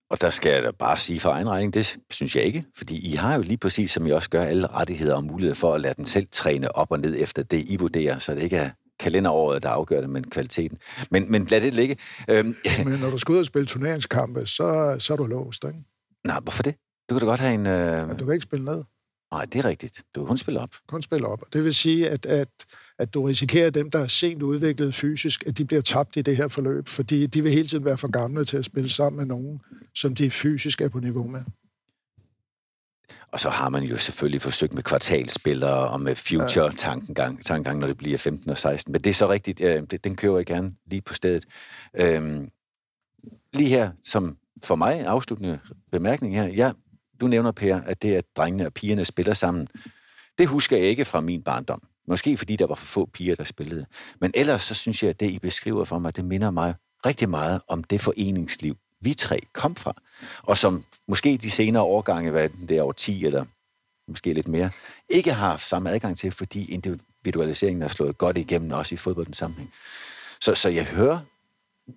[0.09, 3.07] Og der skal jeg da bare sige for egen regning, det synes jeg ikke, fordi
[3.07, 5.81] I har jo lige præcis, som I også gør, alle rettigheder og muligheder for at
[5.81, 8.69] lade den selv træne op og ned efter det, I vurderer, så det ikke er
[8.99, 10.77] kalenderåret, der afgør det, men kvaliteten.
[11.11, 11.97] Men, men lad det ligge.
[12.29, 12.55] Øhm,
[12.85, 15.79] men når du skal ud og spille turneringskampe, så, så er du låst, ikke?
[16.23, 16.75] Nej, hvorfor det?
[17.09, 17.67] Du kan da godt have en...
[17.67, 17.73] Øh...
[17.73, 18.83] Ja, du kan ikke spille ned.
[19.31, 20.03] Nej, det er rigtigt.
[20.15, 20.69] Du kan kun spille op.
[20.87, 21.43] Kun spille op.
[21.53, 22.49] Det vil sige, at, at,
[22.99, 26.21] at du risikerer, at dem, der er sent udviklet fysisk, at de bliver tabt i
[26.21, 29.17] det her forløb, fordi de vil hele tiden være for gamle til at spille sammen
[29.17, 29.61] med nogen,
[29.95, 31.43] som de fysisk er på niveau med.
[33.31, 37.97] Og så har man jo selvfølgelig forsøgt med kvartalspillere og med future-tankegang, tankegang, når det
[37.97, 38.91] bliver 15 og 16.
[38.91, 41.45] Men det er så rigtigt, øh, det, den kører jeg gerne lige på stedet.
[41.95, 42.49] Øhm,
[43.53, 45.59] lige her, som for mig afsluttende
[45.91, 46.71] bemærkning her, Ja,
[47.21, 49.67] du nævner, Per, at det, at drengene og pigerne spiller sammen,
[50.37, 51.81] det husker jeg ikke fra min barndom.
[52.07, 53.85] Måske fordi der var for få piger, der spillede.
[54.21, 57.29] Men ellers så synes jeg, at det, I beskriver for mig, det minder mig rigtig
[57.29, 59.93] meget om det foreningsliv, vi tre kom fra.
[60.43, 63.45] Og som måske de senere årgange, hvad den der år 10 eller
[64.07, 64.69] måske lidt mere,
[65.09, 69.37] ikke har haft samme adgang til, fordi individualiseringen er slået godt igennem, også i fodboldens
[69.37, 69.71] sammenhæng.
[70.39, 71.19] Så, så jeg hører,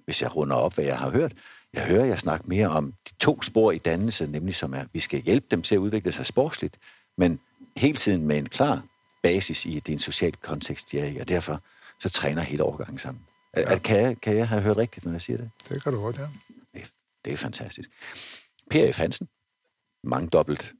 [0.05, 1.33] hvis jeg runder op, hvad jeg har hørt,
[1.75, 5.01] jeg hører jeg snakke mere om de to spor i dannelse, nemlig som er, vi
[5.01, 6.79] skal hjælpe dem til at udvikle sig sportsligt,
[7.19, 7.41] men
[7.77, 8.83] hele tiden med en klar
[9.23, 11.61] basis i, at det er en social kontekst, de er i, og derfor
[11.99, 13.23] så træner hele overgangen sammen.
[13.57, 13.79] Ja.
[13.79, 15.51] Kan, jeg, kan jeg have hørt rigtigt, når jeg siger det?
[15.69, 16.27] Det kan du godt, ja.
[17.25, 17.91] Det, er fantastisk.
[18.71, 18.99] Per F.
[18.99, 19.29] Hansen,
[20.05, 20.73] mangdobbelt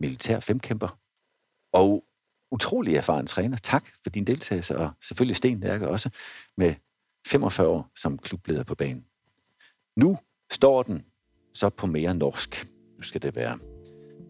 [0.00, 0.98] militær femkæmper,
[1.72, 2.04] og
[2.50, 3.56] utrolig erfaren træner.
[3.56, 6.10] Tak for din deltagelse, og selvfølgelig Sten Lærke også,
[6.56, 6.74] med
[7.26, 9.04] 45 år som klubleder på banen.
[9.96, 10.18] Nu
[10.50, 11.06] står den
[11.54, 12.66] så på mere norsk.
[12.96, 13.58] Nu skal det være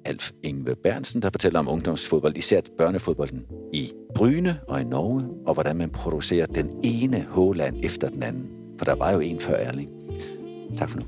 [0.04, 5.54] Alf Ingve Bernsen, der fortæller om ungdomsfodbold, især børnefodbolden i Bryne og i Norge, og
[5.54, 8.74] hvordan man producerer den ene Håland efter den anden.
[8.78, 9.90] For der var jo en før Erling.
[10.76, 11.06] Tak for nu.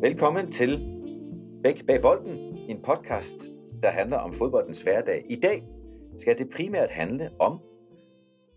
[0.00, 0.78] Velkommen til
[1.62, 3.38] Bæk bag bolden, en podcast,
[3.82, 5.26] der handler om fodboldens hverdag.
[5.28, 5.62] I dag
[6.18, 7.60] skal det primært handle om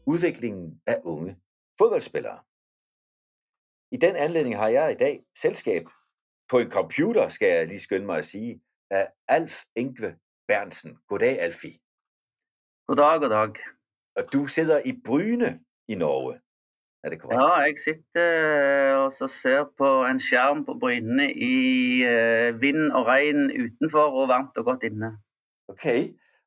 [0.07, 1.37] udviklingen af unge
[1.77, 2.39] fodboldspillere.
[3.91, 5.83] I den anledning har jeg i dag selskab
[6.49, 10.15] på en computer, skal jeg lige skynde mig at sige, af Alf Ingve
[10.47, 10.97] Bernsen.
[11.07, 11.79] Goddag, Alfie.
[12.87, 13.53] Goddag, goddag.
[14.15, 16.39] Og du sidder i Bryne i Norge.
[17.03, 17.41] Er det korrekt?
[17.41, 21.55] Ja, jeg sitter og så ser på en skærm på Bryne i
[22.13, 25.17] uh, vind og regn utenfor og varmt og godt inne.
[25.67, 25.99] Okay,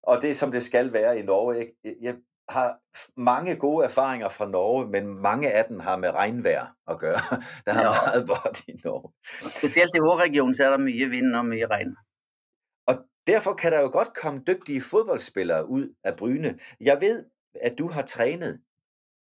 [0.02, 1.54] og det er som det skal være i Norge.
[1.84, 2.14] Jeg, jeg
[2.48, 2.78] har
[3.16, 7.20] mange gode erfaringer fra Norge, men mange af dem har med regnvejr at gøre.
[7.66, 7.90] Der har ja.
[7.90, 9.12] meget vådt i Norge.
[9.44, 11.96] Og specielt i hovedregionen, så er der mye vind og mye regn.
[12.86, 12.94] Og
[13.26, 16.58] derfor kan der jo godt komme dygtige fodboldspillere ud af Bryne.
[16.80, 17.24] Jeg ved,
[17.62, 18.61] at du har trænet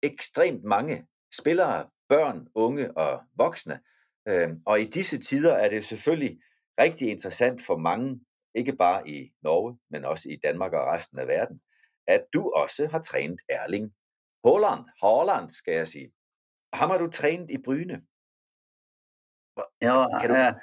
[0.02, 1.06] ekstremt mange
[1.38, 3.80] spillere, børn, unge og voksne.
[4.28, 6.40] Øhm, og i disse tider er det selvfølgelig
[6.80, 8.20] rigtig interessant for mange,
[8.54, 11.60] ikke bare i Norge, men også i Danmark og resten af verden,
[12.06, 13.94] at du også har trænet Erling
[14.44, 14.84] Haaland.
[15.02, 16.12] Haaland, skal jeg sige.
[16.72, 18.02] Ham har du trænet i Bryne.
[19.80, 20.36] Ja, kan du...
[20.36, 20.54] jeg,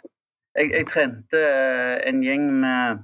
[0.56, 2.98] jeg trænede øh, en gjeng med,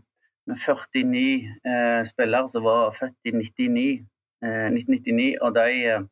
[0.47, 4.05] med 49 uh, spillere som var født i 99, uh,
[4.43, 6.07] Eh, 1999, og de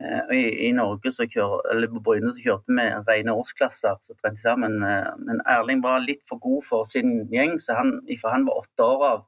[0.00, 4.14] Eh, I, I, Norge så kjør, eller på Bryne så kjørte vi rene årsklasser så
[4.16, 4.78] trente sammen.
[4.86, 8.62] Eh, men Erling var litt for god for sin gjeng, så han, fra han var
[8.62, 9.26] åtte år av,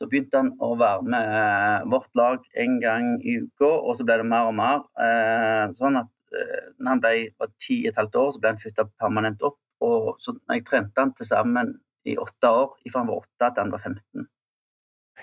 [0.00, 4.08] så begynte han å være med eh, vårt lag en gang i uka, og så
[4.08, 4.86] ble det mer og mer.
[5.04, 8.60] Eh, sånn at når han ble, var ti og et halvt år, så ble han
[8.62, 9.58] flytta permanent opp.
[9.82, 11.72] Og så jeg trente han til sammen
[12.06, 14.28] i åtte år, fra han var åtte til han var 15.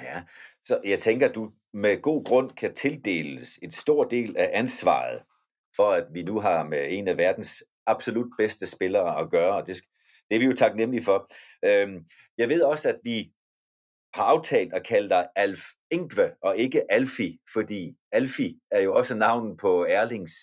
[0.04, 0.20] Ja,
[0.68, 5.22] så jeg tenker du med god grund kan tildeles en stor del af ansvaret
[5.76, 9.68] for, at vi nu har med en af verdens absolut bedste spillere at gøre, og
[9.68, 9.78] det,
[10.30, 11.32] det er vi jo taknemmelige for.
[11.66, 12.06] Øhm,
[12.38, 13.32] jeg ved også, at vi
[14.14, 15.62] har aftalt at kalde dig Alf
[15.92, 20.34] Ingve, og ikke Alfi, fordi Alfi er jo også navnet på Erlings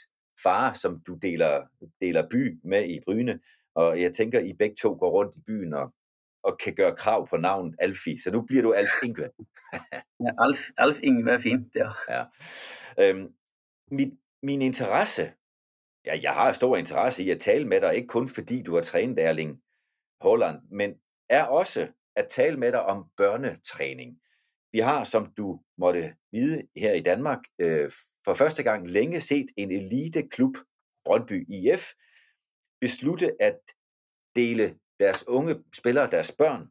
[0.43, 1.67] far, som du deler,
[2.01, 3.41] deler by med i Bryne,
[3.75, 5.95] og jeg tænker, I begge to går rundt i byen og
[6.45, 8.23] og kan gøre krav på navnet Alfie.
[8.23, 9.31] Så nu bliver du Alf Ingve.
[10.25, 11.91] ja, Alf, Alf Ingve er fint, ja.
[12.09, 12.25] ja.
[13.01, 13.35] Øhm,
[13.91, 15.33] min, min interesse,
[16.07, 18.83] ja, jeg har stor interesse i at tale med dig, ikke kun fordi du har
[18.83, 19.63] trænet Erling
[20.21, 20.95] Holland, men
[21.29, 24.21] er også at tale med dig om børnetræning.
[24.73, 27.91] Vi har, som du måtte vide her i Danmark, øh,
[28.25, 30.57] for første gang længe set en eliteklub,
[31.05, 31.85] Brøndby IF,
[32.81, 33.59] beslutte at
[34.37, 36.71] dele deres unge spillere, deres børn,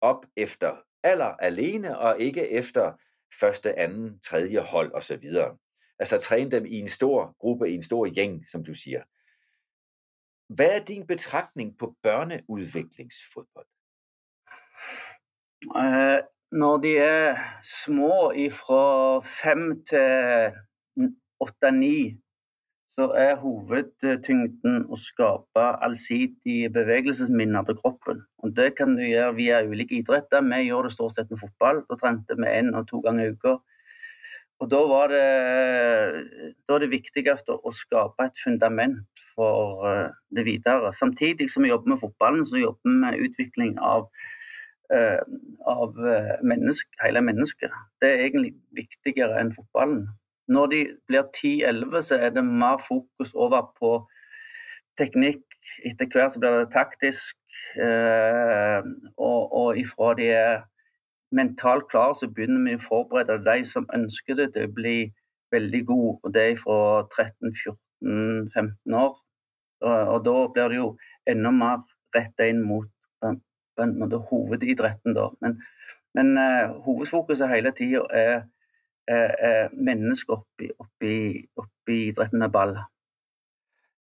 [0.00, 2.92] op efter alder alene, og ikke efter
[3.40, 5.22] første, anden, tredje hold osv.
[5.98, 9.02] Altså træne dem i en stor gruppe, i en stor gæng, som du siger.
[10.54, 13.66] Hvad er din betragtning på børneudviklingsfodbold?
[15.64, 16.18] Uh,
[16.52, 17.36] når de er
[17.84, 20.52] små fra 5 til
[21.44, 22.27] 8-9,
[22.98, 28.24] så er hovedtyngden å skape allsidige bevegelsesminner på kroppen.
[28.42, 30.42] Og Det kan du gjøre via ulike idretter.
[30.42, 31.84] Vi gjør det stort sett med fotball.
[31.86, 33.54] Da trente vi én og to ganger i uka.
[34.58, 35.22] Og da var det,
[36.66, 40.90] da er det viktigste å skape et fundament for eh, det videre.
[40.90, 44.08] Samtidig som vi jobber med fotballen, så jobber vi med utvikling av,
[44.90, 45.22] eh,
[45.62, 47.70] av eh, menneske, hele mennesket.
[48.02, 50.08] Det er egentlig viktigere enn fotballen.
[50.48, 53.92] Når de blir 10-11, så er det mer fokus over på
[54.98, 55.44] teknikk.
[55.84, 57.36] Etter hvert så blir det taktisk.
[57.76, 58.80] Eh,
[59.16, 60.60] og, og ifra de er
[61.36, 64.98] mentalt klare, så begynner vi å forberede de som ønsker det til å bli
[65.52, 66.18] veldig gode.
[66.22, 66.78] Og det er fra
[67.14, 69.16] 13-14-15 år.
[69.80, 70.88] Og, og, da blir det jo
[71.30, 71.82] enda mer
[72.16, 72.88] retta inn mot
[73.22, 73.42] den,
[73.78, 75.28] men det er hovedidretten, da.
[75.44, 75.58] Men,
[76.18, 78.40] men uh, hovedfokuset hele tida er,
[79.08, 82.78] er mennesker oppi, oppi, oppi idretten med ball.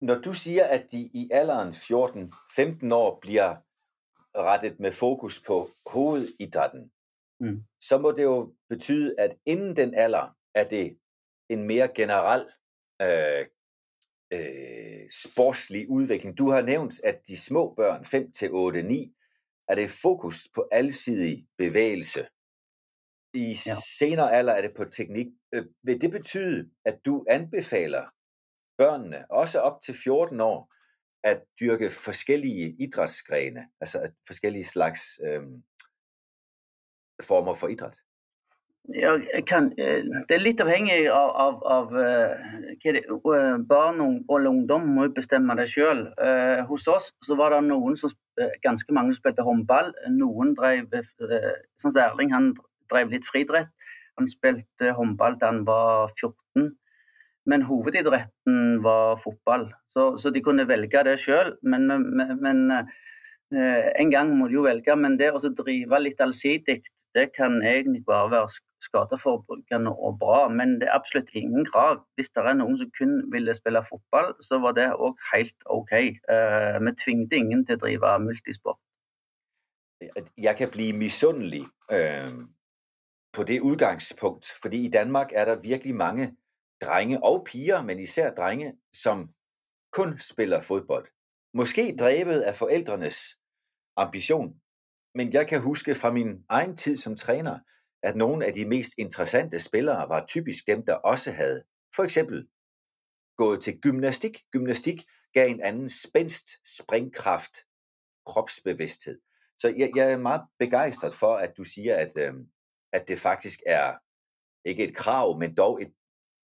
[0.02, 3.56] Når du siger, at de i alderen 14-15 år bliver
[4.38, 6.92] rettet med fokus på hovedidrætten,
[7.40, 7.64] mm.
[7.82, 10.98] så må det jo betyde, at inden den alder er det
[11.50, 12.46] en mere generel
[13.02, 13.46] øh,
[14.34, 16.38] øh, sportslig udvikling.
[16.38, 19.16] Du har nævnt, at de små børn, 5 til 8, 9,
[19.68, 22.28] er det fokus på alsidig bevægelse.
[23.36, 23.76] I ja.
[24.00, 25.28] senere alder er det på teknik.
[25.56, 28.04] Øh, vil det betyde, at du anbefaler
[28.78, 30.74] børnene, også op til 14 år,
[31.24, 35.44] at dyrke forskellige idrætsgrene, altså forskellige slags øh,
[37.24, 37.98] former for idræt?
[38.90, 41.88] Jeg kan, øh, det er litt avhengig av, av, av
[42.84, 46.06] det, øh, barn og ungdom må bestemme det sjøl.
[46.70, 48.14] Hos oss så var det noen som
[48.62, 49.90] ganske mange spilte håndball.
[50.10, 50.86] Noen drev
[51.82, 52.54] Sånn som Erling, han
[52.92, 53.72] drev litt friidrett.
[54.20, 56.70] Han spilte håndball da han var 14.
[57.46, 59.68] Men hovedidretten var fotball.
[59.92, 61.54] Så, så de kunne velge det sjøl.
[61.62, 62.62] Men, men, men,
[63.54, 64.96] eh, en gang må de jo velge.
[64.98, 66.80] Men det å drive litt allsidig,
[67.16, 68.56] det kan egentlig bare være
[68.86, 72.02] skadeforebyggende og bra, men det er absolutt ingen krav.
[72.16, 75.94] Hvis det er noen som kun ville spille fotball, så var det òg helt OK.
[76.30, 78.82] Uh, vi tvingte ingen til å drive multisport.
[80.38, 82.28] Jeg kan blive misundelig øh,
[83.36, 86.38] på det udgangspunkt, fordi i Danmark er der virkelig mange
[86.82, 89.30] drenge og piger, men især drenge, som
[89.92, 91.08] kun spiller fodbold.
[91.54, 93.18] Måske drevet af forældrenes
[93.96, 94.62] ambition,
[95.16, 97.60] men jeg kan huske fra min egen tid som træner,
[98.04, 101.64] at nogle af de mest interessante spillere var typisk dem, der også havde
[101.96, 102.48] for eksempel
[103.38, 104.44] gået til gymnastik.
[104.52, 107.56] Gymnastik gav en anden spændst, springkraft,
[108.26, 109.20] kropsbevidsthed.
[109.60, 112.34] Så jeg, jeg er meget begejstret for, at du siger, at, øh,
[112.94, 113.98] at det faktisk er
[114.66, 115.94] ikke et krav, men dog et,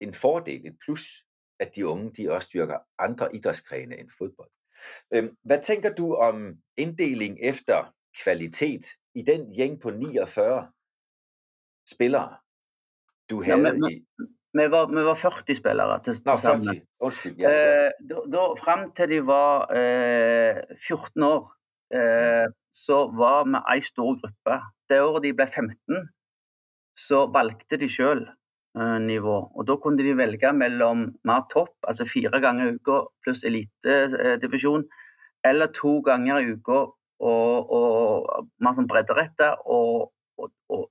[0.01, 1.23] en fordel, et plus,
[1.59, 4.49] at de unge de også dyrker andre idrætsgrene end fodbold.
[5.13, 8.85] Øh, hvad tænker du om inddeling efter kvalitet
[9.15, 10.71] i den gæng på 49
[11.89, 12.37] spillere,
[13.29, 14.05] du havde ja, men, i...
[14.53, 16.81] Vi var, vi var 40 spillere til, Nå, 40.
[16.99, 17.35] Undskyld.
[17.39, 20.55] Ja, eh, da, da, frem til de var eh,
[20.87, 21.53] 14 år,
[21.97, 24.55] eh, så var vi ei stor gruppe.
[24.89, 26.09] Det året de ble 15,
[26.97, 29.37] så valgte de sjøl eh, nivå.
[29.55, 34.85] Og da kunne de velge mellom mer topp, altså fire ganger i uka pluss elitedivisjon,
[34.87, 36.79] eh, eller to ganger i uka
[37.19, 40.89] og, og mer sånn bredderetta og, og, og,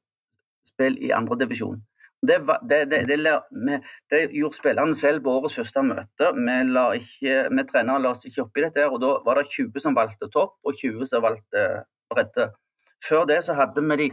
[0.67, 1.79] spill i andredivisjon.
[2.27, 3.77] Det, det, det, det,
[4.11, 6.31] det gjorde spillerne selv på årets første møte.
[6.35, 9.51] Vi, la ikke, vi trenere la oss ikke opp i dette, og da var det
[9.53, 11.67] 20 som valgte topp og 20 som valgte
[12.13, 12.49] bredde.
[13.05, 14.09] Før det så hadde vi de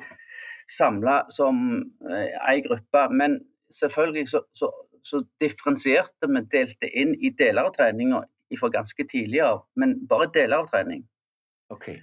[0.78, 1.58] samla som
[2.10, 3.40] eh, ei gruppe, men
[3.74, 4.70] selvfølgelig så, så,
[5.04, 8.24] så differensierte vi, delte inn i deler av treninga
[8.60, 11.02] fra ganske tidlig av, men bare deler av trening.
[11.74, 11.98] Okay.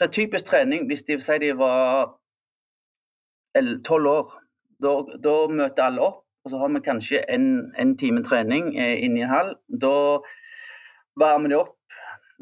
[0.00, 2.14] Så typisk trening, hvis de sier de var
[3.84, 4.32] tolv år,
[4.82, 4.92] da,
[5.24, 6.22] da, møter alle opp.
[6.42, 9.52] Og så har vi kanskje en, en time trening eh, inne i en hall.
[9.68, 9.94] Da
[11.20, 11.76] varmer de opp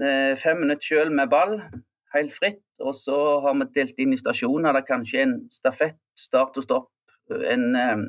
[0.01, 1.59] eh, fem minutter sjøl med ball,
[2.15, 2.63] helt fritt.
[2.81, 4.73] Og så har vi delt inn i stasjoner.
[4.73, 6.91] Det er kanskje en stafett, start og stopp.
[7.31, 8.07] En eh,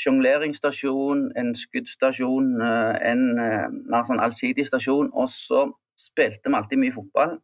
[0.00, 5.10] sjongleringsstasjon, en skuddstasjon, eh, en eh, mer sånn allsidig stasjon.
[5.14, 5.66] Og så
[6.00, 7.36] spilte vi alltid mye fotball.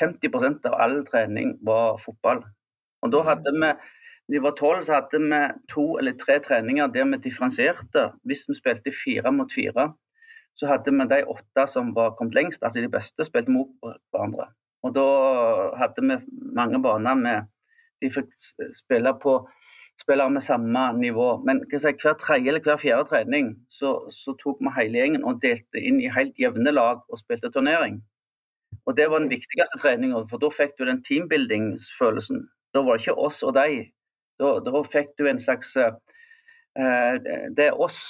[0.00, 2.44] 50 eh, av all trening var fotball.
[3.04, 3.74] Og da hadde vi da
[4.30, 5.38] vi var tolv, så hadde vi
[5.72, 8.12] to eller tre treninger der vi differensierte.
[8.22, 9.88] Hvis vi spilte fire mot fire,
[10.54, 14.46] så hadde vi de åtte som var kommet lengst, altså de beste, spilte mot hverandre.
[14.82, 15.06] Og da
[15.76, 16.16] hadde vi
[16.56, 17.48] mange baner med
[18.00, 18.30] De fikk
[18.72, 19.34] spille på
[20.00, 21.42] spillere med samme nivå.
[21.44, 25.42] Men si, hver tredje eller hver fjerde trening så, så, tok vi hele gjengen og
[25.42, 28.00] delte inn i helt jevne lag og spilte turnering.
[28.86, 32.46] Og Det var den viktigste treninga, for da fikk du den teambuildingsfølelsen.
[32.74, 33.90] Da var det ikke oss og dig.
[34.40, 35.92] Da, da fikk du en slags uh,
[37.56, 38.00] Det er oss,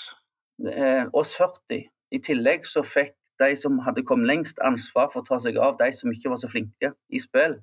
[0.62, 1.88] uh, oss 40.
[2.12, 5.78] I tillegg så fikk de som hadde kommet lengst, ansvar for å ta seg av
[5.80, 7.58] de som ikke var så flinke i spill.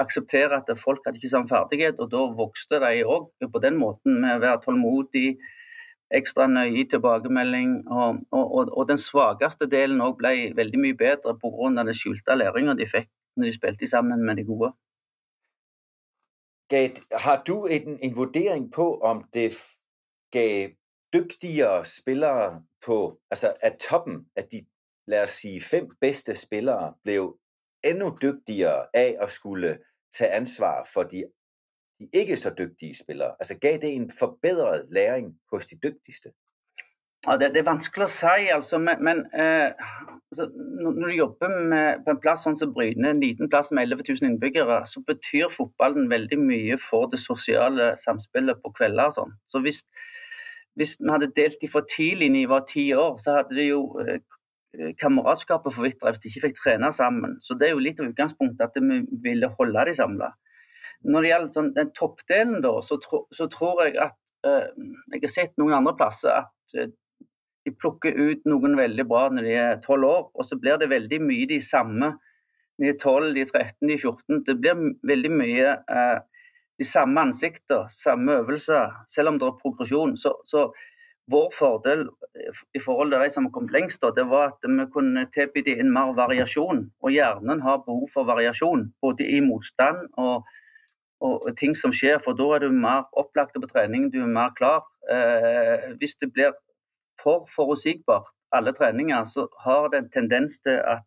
[0.00, 4.18] Akseptere at folk hadde ikke samme ferdighet, og da vokste de òg på den måten
[4.22, 5.36] med å være tålmodig,
[6.14, 7.76] ekstra nøye i tilbakemelding.
[7.86, 11.70] Og, og, og den svakeste delen òg ble veldig mye bedre pga.
[11.82, 14.72] den skjulte læringa de fikk når de spilte sammen med de gode.
[16.70, 19.52] Gav, har du en, en vurdering på, om det
[20.32, 20.74] gav
[21.14, 24.66] dygtigere spillere på, altså at toppen af de,
[25.06, 27.38] lad os sige, fem bedste spillere blev
[27.84, 29.78] endnu dygtigere af at skulle
[30.18, 31.24] tage ansvar for de,
[31.98, 33.34] de ikke så dygtige spillere?
[33.40, 36.32] Altså gav det en forbedret læring hos de dygtigste?
[37.26, 39.70] Ja, det, det, er vanskelig å si, altså, men, men eh,
[40.30, 40.44] altså,
[40.84, 44.04] når du jobber med, på en plass sånn som Bryne, en liten plass med 11
[44.10, 49.08] 000 innbyggere, så betyr fotballen veldig mye for det sosiale samspillet på kvelder.
[49.08, 49.32] og sånn.
[49.48, 49.80] Så hvis,
[50.76, 53.70] hvis vi hadde delt de for tidlig når de var ti år, så hadde det
[53.70, 54.20] jo eh,
[54.74, 57.38] Eh, kameratskapet forvitra hvis de ikke fikk trene sammen.
[57.44, 60.32] Så det er jo litt av utgangspunktet at vi ville holde de samla.
[61.04, 64.16] Når det gjelder sånn, den toppdelen, da, så, tro, så tror jeg at
[64.46, 64.68] eh,
[65.14, 66.92] Jeg har sett noen andre plasser at eh,
[67.64, 70.90] de plukker ut noen veldig bra når de er 12 år, og så blir det
[70.90, 72.12] veldig mye de samme
[72.82, 74.40] de er 12, de er 13, de er 14.
[74.46, 76.16] Det blir veldig mye eh,
[76.80, 80.16] de samme ansikter, samme øvelser, selv om det er progresjon.
[80.18, 80.66] Så, så
[81.30, 84.86] vår fordel øh, i forhold til de som kom kommet lengst, det var at vi
[84.92, 86.90] kunne tilby dem mer variasjon.
[87.02, 90.44] Og hjernen har behov for variasjon, både i motstand og,
[91.20, 92.20] og ting som skjer.
[92.24, 94.84] For da er du mer opplagt på trening, du er mer klar.
[95.10, 96.52] Eh, hvis det blir
[97.22, 101.02] for forutsigbart, alle treninger, så har det en tendens til at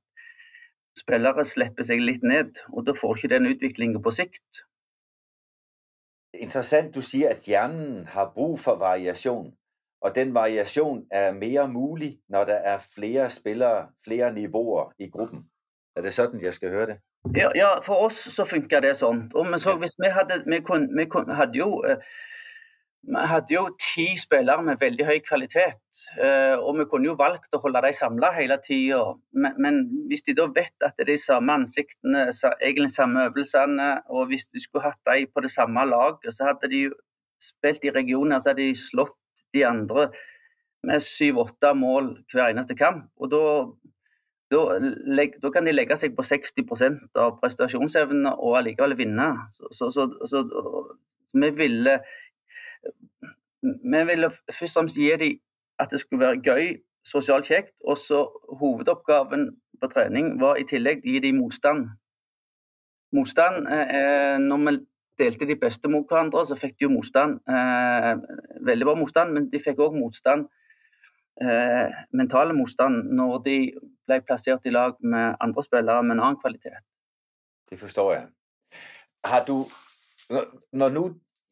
[0.98, 2.58] spillere slipper seg litt ned.
[2.74, 4.66] Og da får ikke den utviklingen på sikt.
[6.34, 9.54] Interessant, du siger, at hjernen har brug for variation.
[10.02, 15.48] Og den variasjon er mer mulig når det er flere spillere, flere nivåer i gruppen.
[15.98, 16.98] Er det sånn jeg skal høre det?
[17.36, 19.26] Ja, ja for oss så funka det sånn.
[19.34, 22.04] Og vi så, hvis vi hadde, vi kunne, vi kunne, hadde jo eh,
[23.08, 25.78] vi hadde jo ti spillere med veldig høy kvalitet,
[26.20, 29.00] eh, og vi kunne jo valgt å holde dem samla hele tida.
[29.32, 29.78] Men, men,
[30.12, 32.26] hvis de da vet at det er de samme ansiktene,
[32.60, 36.72] egentlig samme øvelsene, og hvis du skulle hatt dem på det samme laget, så hadde
[36.74, 36.98] de jo
[37.42, 39.16] spilt i regioner, så hadde de slått
[39.54, 40.10] de andre
[40.88, 43.08] med syv-åtte mål hver eneste kamp.
[43.18, 43.42] Og da,
[44.54, 44.62] da,
[45.42, 49.28] da, kan de legge seg på 60% av prestasjonsevnen og allikevel vinne.
[49.56, 50.44] Så, så, så, så
[51.34, 52.00] vi ville
[53.62, 55.40] vi ville først og fremst gi dem
[55.80, 57.74] at det skulle være gøy, sosialt kjekt.
[57.86, 58.24] Og så
[58.60, 59.50] hovedoppgaven
[59.82, 61.90] på trening var i tillegg å gi dem motstand.
[63.16, 64.78] Motstand eh, eh Når vi
[65.20, 67.40] delte de beste mot hverandre, så fikk de jo motstand.
[67.50, 68.14] Eh,
[68.70, 70.48] veldig bra motstand, men de fikk òg motstand.
[71.42, 73.58] Eh, mentale motstand når de
[74.08, 76.80] ble plassert i lag med andre spillere med en annen kvalitet.
[77.70, 78.28] Det forstår jeg.
[79.26, 79.58] Har du,
[80.74, 81.04] når nu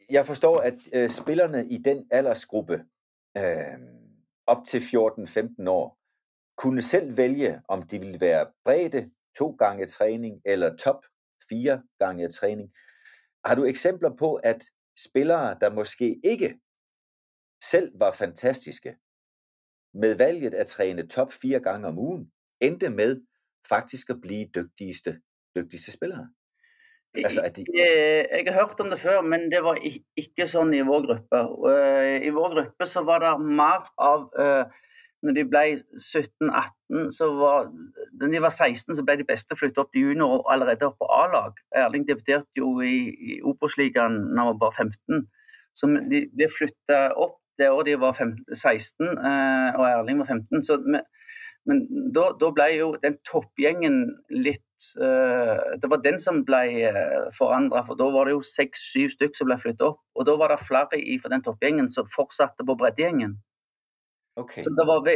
[0.10, 2.86] jeg forstår, at øh, spillerne i den aldersgruppe
[3.38, 3.78] øh,
[4.48, 5.98] op til 14-15 år
[6.58, 11.06] kunne selv vælge, om de ville være bredde to gange træning eller top
[11.50, 12.72] fire gange træning.
[13.46, 14.64] Har du eksempler på, at
[14.98, 16.60] spillere, der måske ikke
[17.64, 18.96] selv var fantastiske,
[19.94, 22.32] med valget at træne top fire gange om ugen,
[22.62, 23.22] endte med
[23.70, 25.22] faktisk at blive dygtigste,
[25.56, 26.30] dygtigste spillere?
[27.16, 27.66] Altså, de...
[27.76, 29.80] Jeg har hørt om det før, men det var
[30.18, 31.44] ikke sånn i vår gruppe.
[32.28, 34.28] I vår gruppe så var det mer av
[35.26, 35.64] når de ble
[35.98, 37.70] 17-18, så var
[38.20, 41.00] når de var 16, så ble de beste flyttet opp til junior og allerede opp
[41.02, 41.58] på A-lag.
[41.76, 45.26] Erling debuterte jo i, i Obos-ligaen da han var bare 15.
[45.76, 50.32] Så de, ble flytta opp det året de var 15, 16, eh, og Erling var
[50.34, 50.64] 15.
[50.68, 51.04] Så men,
[51.66, 51.82] men
[52.16, 57.86] da, da, ble jo den toppgjengen litt eh, Det var den som ble eh, forandra,
[57.88, 60.02] for da var det jo seks-syv stykk som ble flyttet opp.
[60.20, 63.40] Og da var det flere i for den toppgjengen som fortsatte på breddegjengen.
[64.36, 64.64] Okay.
[64.64, 65.14] Så det var ve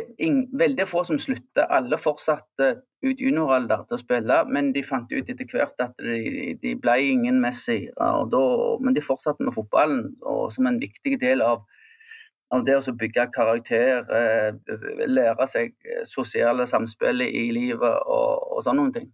[0.56, 1.66] veldig få som sluttet.
[1.70, 2.70] Alle fortsatte
[3.04, 6.96] ut junioralder til å spille, men de fant ut etter hvert at de, de ble
[7.12, 7.82] ingen Messi.
[8.00, 8.44] Da,
[8.80, 11.68] men de fortsatte med fotballen og som en viktig del av
[12.50, 18.90] av det å bygge karakter, eh, lære seg sosiale samspill i livet og, og sånne
[18.96, 19.12] ting.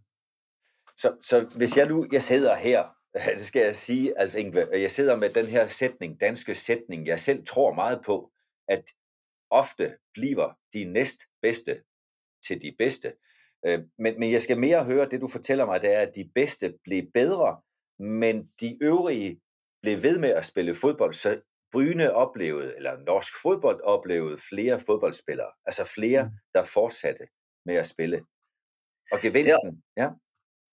[0.95, 2.93] Så, så hvis jeg nu jeg sidder her,
[3.39, 7.19] det skal jeg sige, Alf Ingve, jeg sidder med den her sætning, danske sætning, jeg
[7.19, 8.31] selv tror meget på,
[8.67, 8.95] at
[9.49, 11.81] ofte bliver de næst bedste
[12.47, 13.13] til de bedste.
[13.65, 16.29] Øh, men, men jeg skal mere høre, det du fortæller mig, det er, at de
[16.35, 17.61] bedste blev bedre,
[17.99, 19.41] men de øvrige
[19.81, 21.41] blev ved med at spille fodbold, så
[21.71, 26.31] Bryne oplevede, eller norsk fodbold oplevede flere fodboldspillere, altså flere, mm.
[26.53, 27.27] der fortsatte
[27.65, 28.25] med at spille.
[29.11, 30.03] Og gevinsten, ja.
[30.03, 30.09] ja.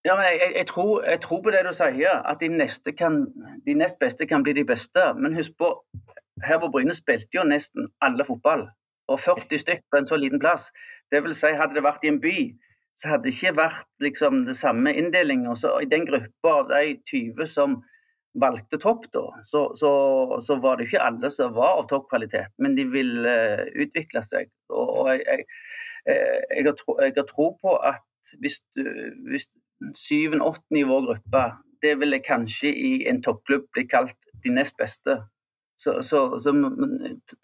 [0.05, 3.27] Ja, men jeg, jeg, tror, jeg, tror, på det du sier, at de, neste kan,
[3.67, 5.15] de nest beste kan bli de beste.
[5.15, 5.85] Men husk på,
[6.45, 8.67] her på Bryne spilte jo nesten alle fotball.
[9.13, 10.71] Og 40 stykker på en så liten plass.
[11.13, 12.37] Det vil si, hadde det vært i en by,
[12.97, 15.55] så hadde det ikke vært liksom, det samme inndelinga.
[15.83, 17.81] I den gruppa av de 20 som
[18.41, 19.91] valgte topp, da, så, så,
[20.41, 24.49] så, var det ikke alle som var av toppkvalitet, men de ville uh, utvikle seg.
[24.73, 25.45] Og, og jeg, jeg,
[26.09, 28.89] eh, jeg, har tro, jeg, har tro, på at hvis, du,
[29.29, 29.51] hvis
[30.01, 31.45] syvende-åttende i vår gruppe,
[31.85, 35.19] det ville kanskje i en toppklubb bli kalt de nest beste.
[35.83, 36.53] Så, så, så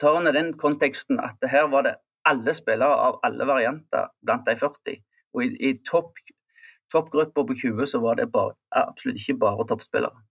[0.01, 1.95] tar ned den konteksten at her var det
[2.29, 4.99] alle spillere av alle varianter blant de 40.
[5.35, 6.21] Og i, i topp,
[6.93, 10.23] toppgruppa på 20 så var det bare, absolutt ikke bare toppspillere.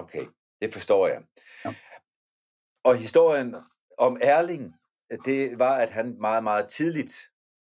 [0.00, 0.14] Ok,
[0.60, 1.24] det forstår jeg.
[1.64, 1.74] Ja.
[2.84, 3.54] Og historien
[3.98, 4.72] om Erling,
[5.24, 7.14] det var, at han meget, meget tidligt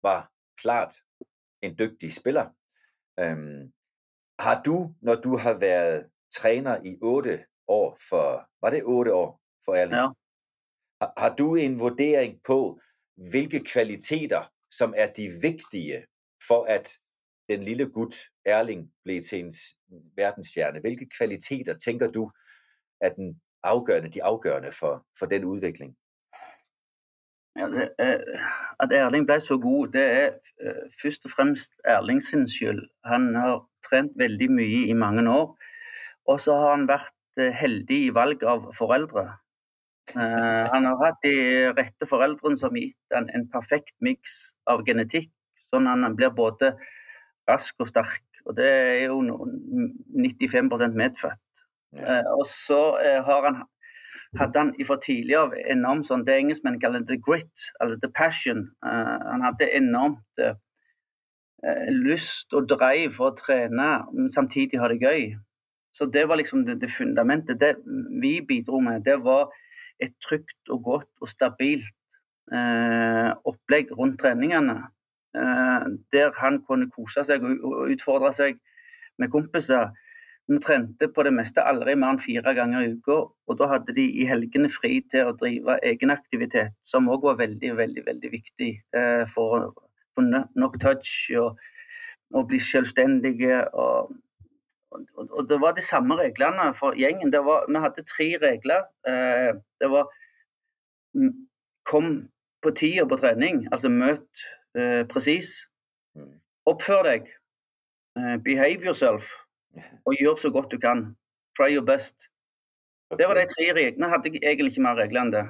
[0.03, 0.29] var
[0.61, 0.95] klart
[1.61, 2.49] en dygtig spiller.
[3.19, 3.73] Øhm,
[4.39, 9.42] har du, når du har været træner i otte år for, var det otte år
[9.65, 9.95] for Erling?
[9.95, 10.07] Ja.
[11.01, 12.79] Har, har du en vurdering på,
[13.15, 16.05] hvilke kvaliteter, som er de vigtige
[16.47, 16.97] for, at
[17.49, 19.53] den lille gut Erling blev til en
[20.15, 20.79] verdensstjerne?
[20.79, 22.31] Hvilke kvaliteter tænker du
[23.01, 25.97] er den afgørende, de afgørende for, for den udvikling?
[27.55, 28.17] Ja, det er,
[28.79, 30.29] at Erling ble så god, det er
[30.65, 32.89] uh, først og fremst Erling sin skyld.
[33.05, 35.57] Han har trent veldig mye i mange år.
[36.25, 39.27] Og så har han vært uh, heldig i valg av foreldre.
[40.11, 41.35] Uh, han har hatt de
[41.77, 45.31] rette foreldrene som har gitt han en perfekt miks av genetikk,
[45.71, 46.73] sånn at han blir både
[47.49, 48.25] rask og sterk.
[48.43, 51.39] Og det er jo 95% medfødt.
[51.93, 52.23] Ja.
[52.33, 53.59] og så har han
[54.39, 58.67] hadde han fra tidligere enormt sånn, det engelskmenn kaller the grit, eller the passion.
[58.85, 60.55] Uh, han hadde enormt uh,
[61.93, 65.27] lyst og drive for å trene, men samtidig ha det gøy.
[65.93, 67.59] Så det var liksom det, det fundamentet.
[67.61, 67.75] Det
[68.21, 69.53] vi bidro med, det var
[70.01, 71.93] et trygt og godt og stabilt
[72.53, 74.81] uh, opplegg rundt treningene.
[75.35, 78.59] Eh, der han kunne kose seg og, og utfordre seg
[79.17, 79.87] med kompiser
[80.45, 83.15] vi trente på det meste aldri mer enn fire ganger i uka.
[83.47, 87.71] Og da hadde de i helgene fri til å drive egenaktivitet, som òg var veldig,
[87.79, 88.69] veldig veldig viktig
[88.99, 89.61] eh, for å
[90.13, 91.57] få nok touch og,
[92.35, 93.63] og bli selvstendige.
[93.73, 94.13] Og,
[94.93, 97.33] og, og, det var de samme reglene for gjengen.
[97.33, 98.85] Var, vi hadde tre regler.
[99.07, 100.09] Eh, det var
[101.89, 102.09] kom
[102.63, 104.45] på tida på trening, altså møt
[104.77, 105.51] eh, presis.
[106.15, 106.37] Mm.
[106.69, 107.27] Oppfør deg.
[108.17, 109.27] Eh, behave yourself
[110.07, 111.11] og gjør så godt du kan.
[111.57, 112.29] Try your best.
[113.17, 114.09] Det var de tre reglene.
[114.09, 115.43] Hadde jeg egentlig ikke mer regler enn det.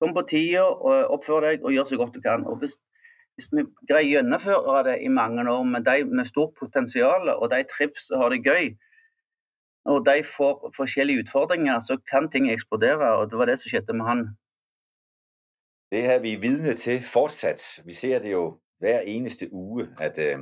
[0.00, 0.64] Kom på tida,
[1.12, 2.46] oppfør deg og gjør så godt du kan.
[2.48, 2.78] Og hvis,
[3.42, 7.50] hvis vi greier å gjennomføre det i mange år med de med stort potensial, og
[7.50, 8.72] de trives og har det gøy,
[9.84, 13.16] og de får forskellige utfordringer, så kan ting eksplodere.
[13.18, 14.20] Og det var det som skjedde med han.
[15.90, 17.62] Det er vi vidne til fortsatt.
[17.84, 20.38] Vi ser det jo hver eneste uge, at, øh,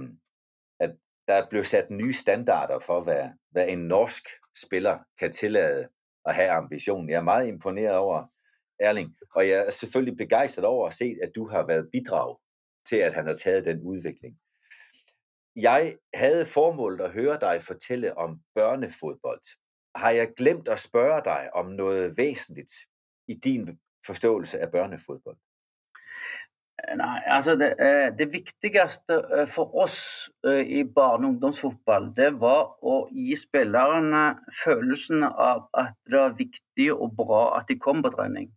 [0.80, 0.92] at
[1.28, 5.88] der er sat nye standarder for, hvad, hvad en norsk spiller kan tillade
[6.24, 7.09] at have ambition.
[7.09, 8.26] Jeg er meget imponeret over
[8.80, 12.36] Erling, og jeg er selvfølgelig begejstret over at se, at du har været bidrag
[12.89, 14.39] til, at han har taget den udvikling.
[15.57, 19.43] Jeg havde formålet at høre dig fortælle om børnefodbold.
[19.95, 22.72] Har jeg glemt at spørge dig om noget væsentligt
[23.28, 25.37] i din forståelse af børnefodbold?
[26.91, 30.31] Øh, nej, altså det, øh, det, vigtigste øh, for os
[30.66, 36.93] i barne- og ungdomsfodbold, det var at give spillerne følelsen af, at det var vigtigt
[36.93, 38.55] og bra at de kom på træning.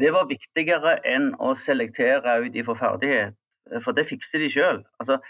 [0.00, 3.36] Det var viktigere enn å selektere ut ifra ferdighet,
[3.70, 4.82] eh, for det fikser de sjøl.
[5.00, 5.20] Altså,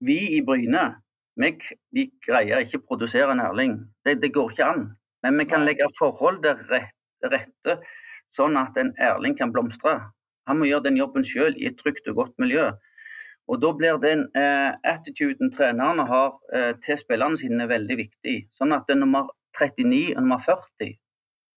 [0.00, 0.86] vi i Bryne
[1.38, 1.52] vi,
[1.94, 3.78] vi, greier ikke å produsere en ærling.
[4.04, 4.84] Det, det, går ikke an.
[5.22, 7.78] Men vi kan legge forhold til rette,
[8.34, 9.98] sånn at en ærling kan blomstre.
[10.50, 12.70] Han må gjøre den jobben sjøl i et trygt og godt miljø.
[13.48, 18.36] Og Da blir den eh, attituden trenerne har eh, til spillerne sine, veldig viktig.
[18.52, 20.98] Sånn at er nummer 39 og nummer 40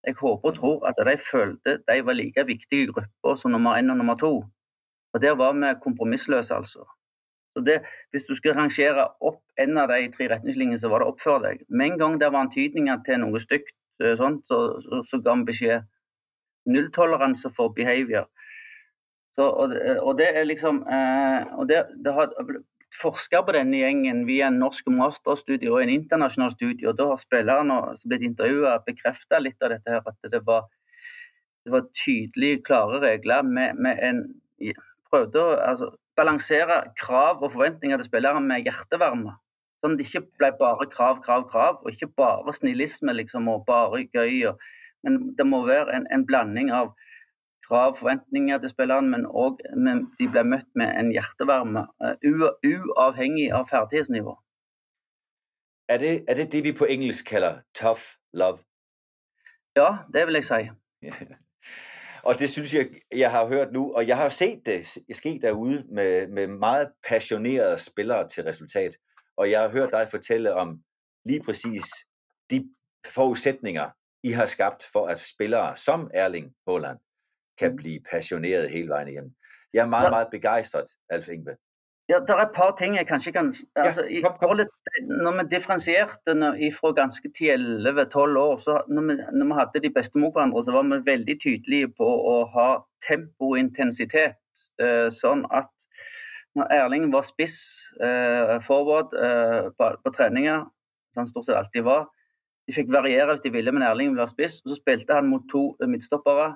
[0.07, 3.91] jeg håper og tror at de følte de var like viktige grupper som nummer 1
[3.91, 4.31] og nummer 2.
[5.13, 6.87] Og Der var vi kompromissløse, altså.
[7.53, 7.81] Så det,
[8.11, 11.63] Hvis du skulle rangere opp en av de tre retningslinjene, så var det oppfør deg.
[11.69, 15.35] Med en gang det var antydninger til noe stygt, eh, sånt, så, så, så ga
[15.35, 15.83] vi beskjed.
[16.65, 18.29] Nulltoleranse for behavior.
[19.35, 22.31] Så, og, og, det er liksom eh, og det, det har
[22.97, 26.87] forska på denne gjengen via en norsk masterstudie og en internasjonal studie.
[26.89, 29.89] og Da har spillerne som blitt intervjua bekrefta litt av dette.
[29.89, 30.67] her, At det var,
[31.65, 34.23] det var tydelige, klare regler med, med en
[35.11, 39.33] Prøvde å altså, balansere krav og forventninger til spillere med hjertevarme.
[39.81, 43.65] Sånn at det ikke ble bare krav, krav, krav, og ikke bare snillisme liksom, og
[43.67, 44.45] bare gøy.
[44.51, 44.61] Og,
[45.03, 46.93] men det må være en, en blanding av
[47.71, 49.61] krav, forventninger til spilleren, men òg
[50.19, 54.35] de ble møtt med en hjertevarme, uh, uavhengig av ferdighetsnivå.
[55.91, 58.03] Er det, er det det vi på engelsk kaller tough
[58.33, 58.59] love?
[59.75, 60.61] Ja, det vil jeg si.
[62.27, 65.85] Og det synes jeg, jeg har hørt nu, og jeg har set det ske derude
[65.89, 68.97] med, med meget passionerede spillere til resultat.
[69.37, 70.83] og jeg har hørt dig fortælle om
[71.25, 71.83] lige præcis
[72.49, 72.69] de
[73.05, 73.89] forudsætninger,
[74.23, 76.99] I har skabt for, at spillere som Erling Haaland
[77.61, 79.33] kan blive passioneret hele vejen igennem.
[79.73, 81.55] Jeg er meget, meget begejstret, Alf Ingve.
[82.11, 84.59] Ja, det er et par ting jeg kanskje kan altså, ja, kom, kom.
[85.23, 86.33] Når vi differensierte
[86.79, 90.71] fra ganske 10-11-12 år, så når vi, når vi hadde de beste mot hverandre, så
[90.71, 92.69] var vi veldig tydelige på å ha
[93.07, 94.41] tempo og intensitet.
[94.81, 95.71] Eh, sånn at
[96.55, 97.55] når Erling var spiss
[98.03, 100.65] eh, forward eh, på, på treninger,
[101.13, 102.09] som han stort sett alltid var
[102.67, 104.59] De fikk variere hvis de ville, men Erling var spiss.
[104.65, 106.51] Og så spilte han mot to midtstoppere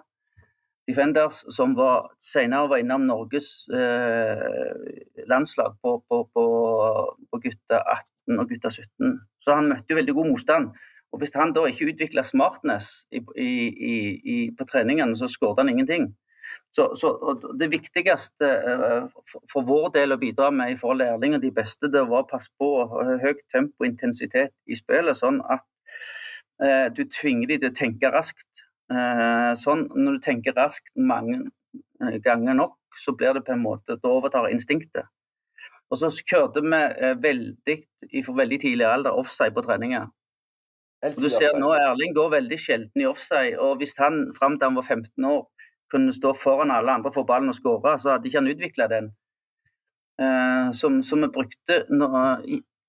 [0.87, 6.43] Defenders, som var, senere var innom Norges eh, landslag på, på, på,
[7.31, 9.15] på gutter 18 og gutter 17.
[9.41, 10.75] Så han møtte jo veldig god motstand.
[11.13, 13.49] Og Hvis han da ikke utvikla smartness i, i,
[14.33, 16.09] i, på treningene, så skåret han ingenting.
[16.75, 21.39] Så, så Det viktigste eh, for, for, vår del å bidra med i forhold til
[21.41, 22.69] de beste, det var å passe på
[23.23, 25.65] høyt tempo og intensitet i spillet, sånn at
[26.61, 28.49] eh, du tvinger dem til å tenke raskt.
[28.91, 31.47] Uh, sånn, Når du tenker raskt mange
[32.21, 35.07] ganger nok, så blir det på en måte, da overtar instinktet.
[35.89, 36.79] Og så kjørte vi
[37.21, 37.75] veldig,
[38.25, 40.07] for veldig tidlig alder offside på treninger.
[41.13, 43.57] Du ser nå Erling går veldig sjelden i offside.
[43.61, 45.43] og Hvis han fram til han var 15 år
[45.91, 49.11] kunne stå foran alle andre for ballen og skåre, så hadde ikke han utvikla den.
[50.21, 52.07] Uh, som, som, vi brukte nå,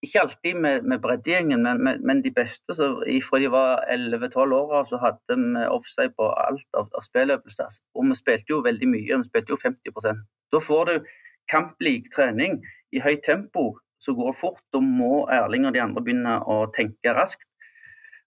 [0.03, 2.75] ikke alltid med, med bredderingen, men, men, men, de beste.
[2.75, 2.89] Så
[3.29, 7.65] fra de var 11-12 år så hadde vi eh, offside på alt av, av spilløvelser.
[7.65, 7.83] Altså.
[7.95, 11.11] Og vi spilte jo veldig mye, vi spilte jo 50% Da får du
[11.51, 12.61] kamplik trening
[12.93, 14.63] i høyt tempo, så går det fort.
[14.73, 17.49] Da må Erling og de andre begynne å tenke raskt.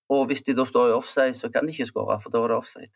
[0.09, 2.49] Og hvis de da står i offside, så kan de ikke skåre, for da er
[2.49, 2.91] det offside.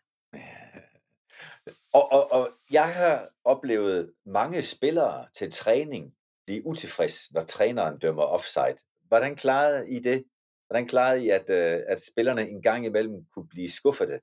[1.94, 6.10] Og, og, og jeg har oplevet mange spillere til træning
[6.46, 8.76] blive utilfreds, når træneren dømmer offside.
[9.08, 10.24] Hvordan klarede I det?
[10.66, 14.20] Hvordan klarede I, at, uh, at spillerne en gang imellem kunne blive skuffede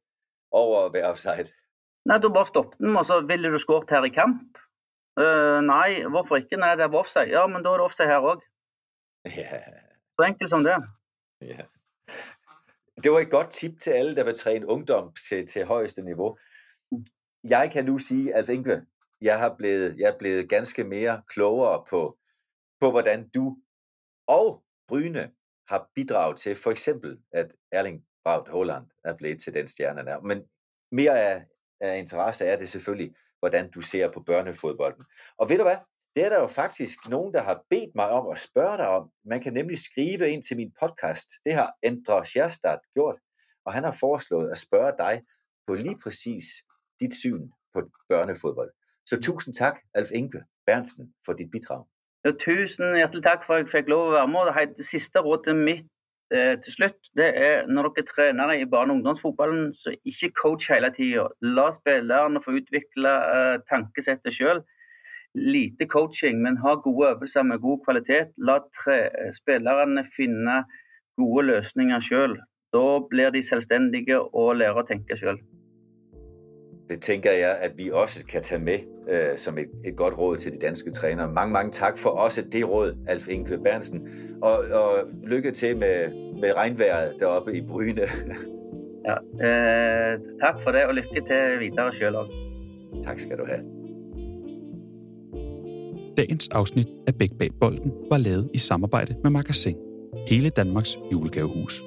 [0.51, 1.47] over at være offside?
[2.05, 4.57] Nej, du bare stoppe dem, og så ville du skåret her i kamp.
[5.21, 6.57] Uh, nej, hvorfor ikke?
[6.57, 7.29] Nej, det var offside.
[7.29, 8.45] Ja, men da er det offside her også.
[9.25, 9.59] Ja.
[10.15, 10.75] Så enkelt som det.
[11.41, 11.61] Ja.
[13.03, 16.37] Det var et godt tip til alle, der vil træne ungdom til, til højeste niveau
[17.43, 18.85] jeg kan nu sige, altså Inge,
[19.21, 22.17] jeg, har blevet, jeg er blevet ganske mere klogere på,
[22.81, 23.57] på, hvordan du
[24.27, 25.31] og Bryne
[25.67, 30.19] har bidraget til for eksempel, at Erling Braut Holland er blevet til den stjerne der.
[30.19, 30.43] Men
[30.91, 31.45] mere af,
[31.79, 35.05] af interesse er det selvfølgelig, hvordan du ser på børnefodbolden.
[35.37, 35.77] Og ved du hvad?
[36.15, 39.11] Det er der jo faktisk nogen, der har bedt mig om at spørge dig om.
[39.25, 41.29] Man kan nemlig skrive ind til min podcast.
[41.45, 43.19] Det har Endre Scherstad gjort,
[43.65, 45.23] og han har foreslået at spørge dig
[45.67, 46.43] på lige præcis
[46.99, 48.71] dit syn på børnefodbold.
[49.11, 51.83] Så tusind tak, Alf Inge Bernsen, for dit bidrag.
[52.23, 54.75] Ja, tusen hjertelig takk for at jeg fikk lov å være med.
[54.77, 55.89] Det siste rådet mitt
[56.31, 60.69] eh, til slutt det er når dere trenere i barne- og ungdomsfotballen, så ikke coach
[60.71, 61.27] hele tida.
[61.43, 64.63] La spillerne få utvikle eh, tankesettet sjøl.
[65.35, 68.31] Lite coaching, men ha gode øvelser med god kvalitet.
[68.37, 70.61] La tre, eh, spillerne finne
[71.19, 72.39] gode løsninger sjøl.
[72.71, 75.43] Da blir de selvstendige og lærer å tenke sjøl.
[76.91, 78.79] Det tænker jeg, at vi også kan tage med
[79.09, 81.31] øh, som et, et godt råd til de danske trænere.
[81.31, 84.07] Mange, mange tak for også det råd, Alf Inge Bernsen.
[84.41, 86.09] Og, og lykke til med,
[86.41, 88.01] med regnvejret deroppe i Bryne.
[89.07, 92.31] ja, øh, tak for det, og lykke til videre selv også.
[93.05, 93.61] Tak skal du have.
[96.17, 99.77] Dagens afsnit af Bæk Bag Bolden var lavet i samarbejde med Magasin,
[100.27, 101.81] hele Danmarks julegavehus.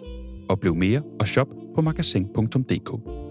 [0.48, 3.23] Og blev mere og shop på magasin.dk.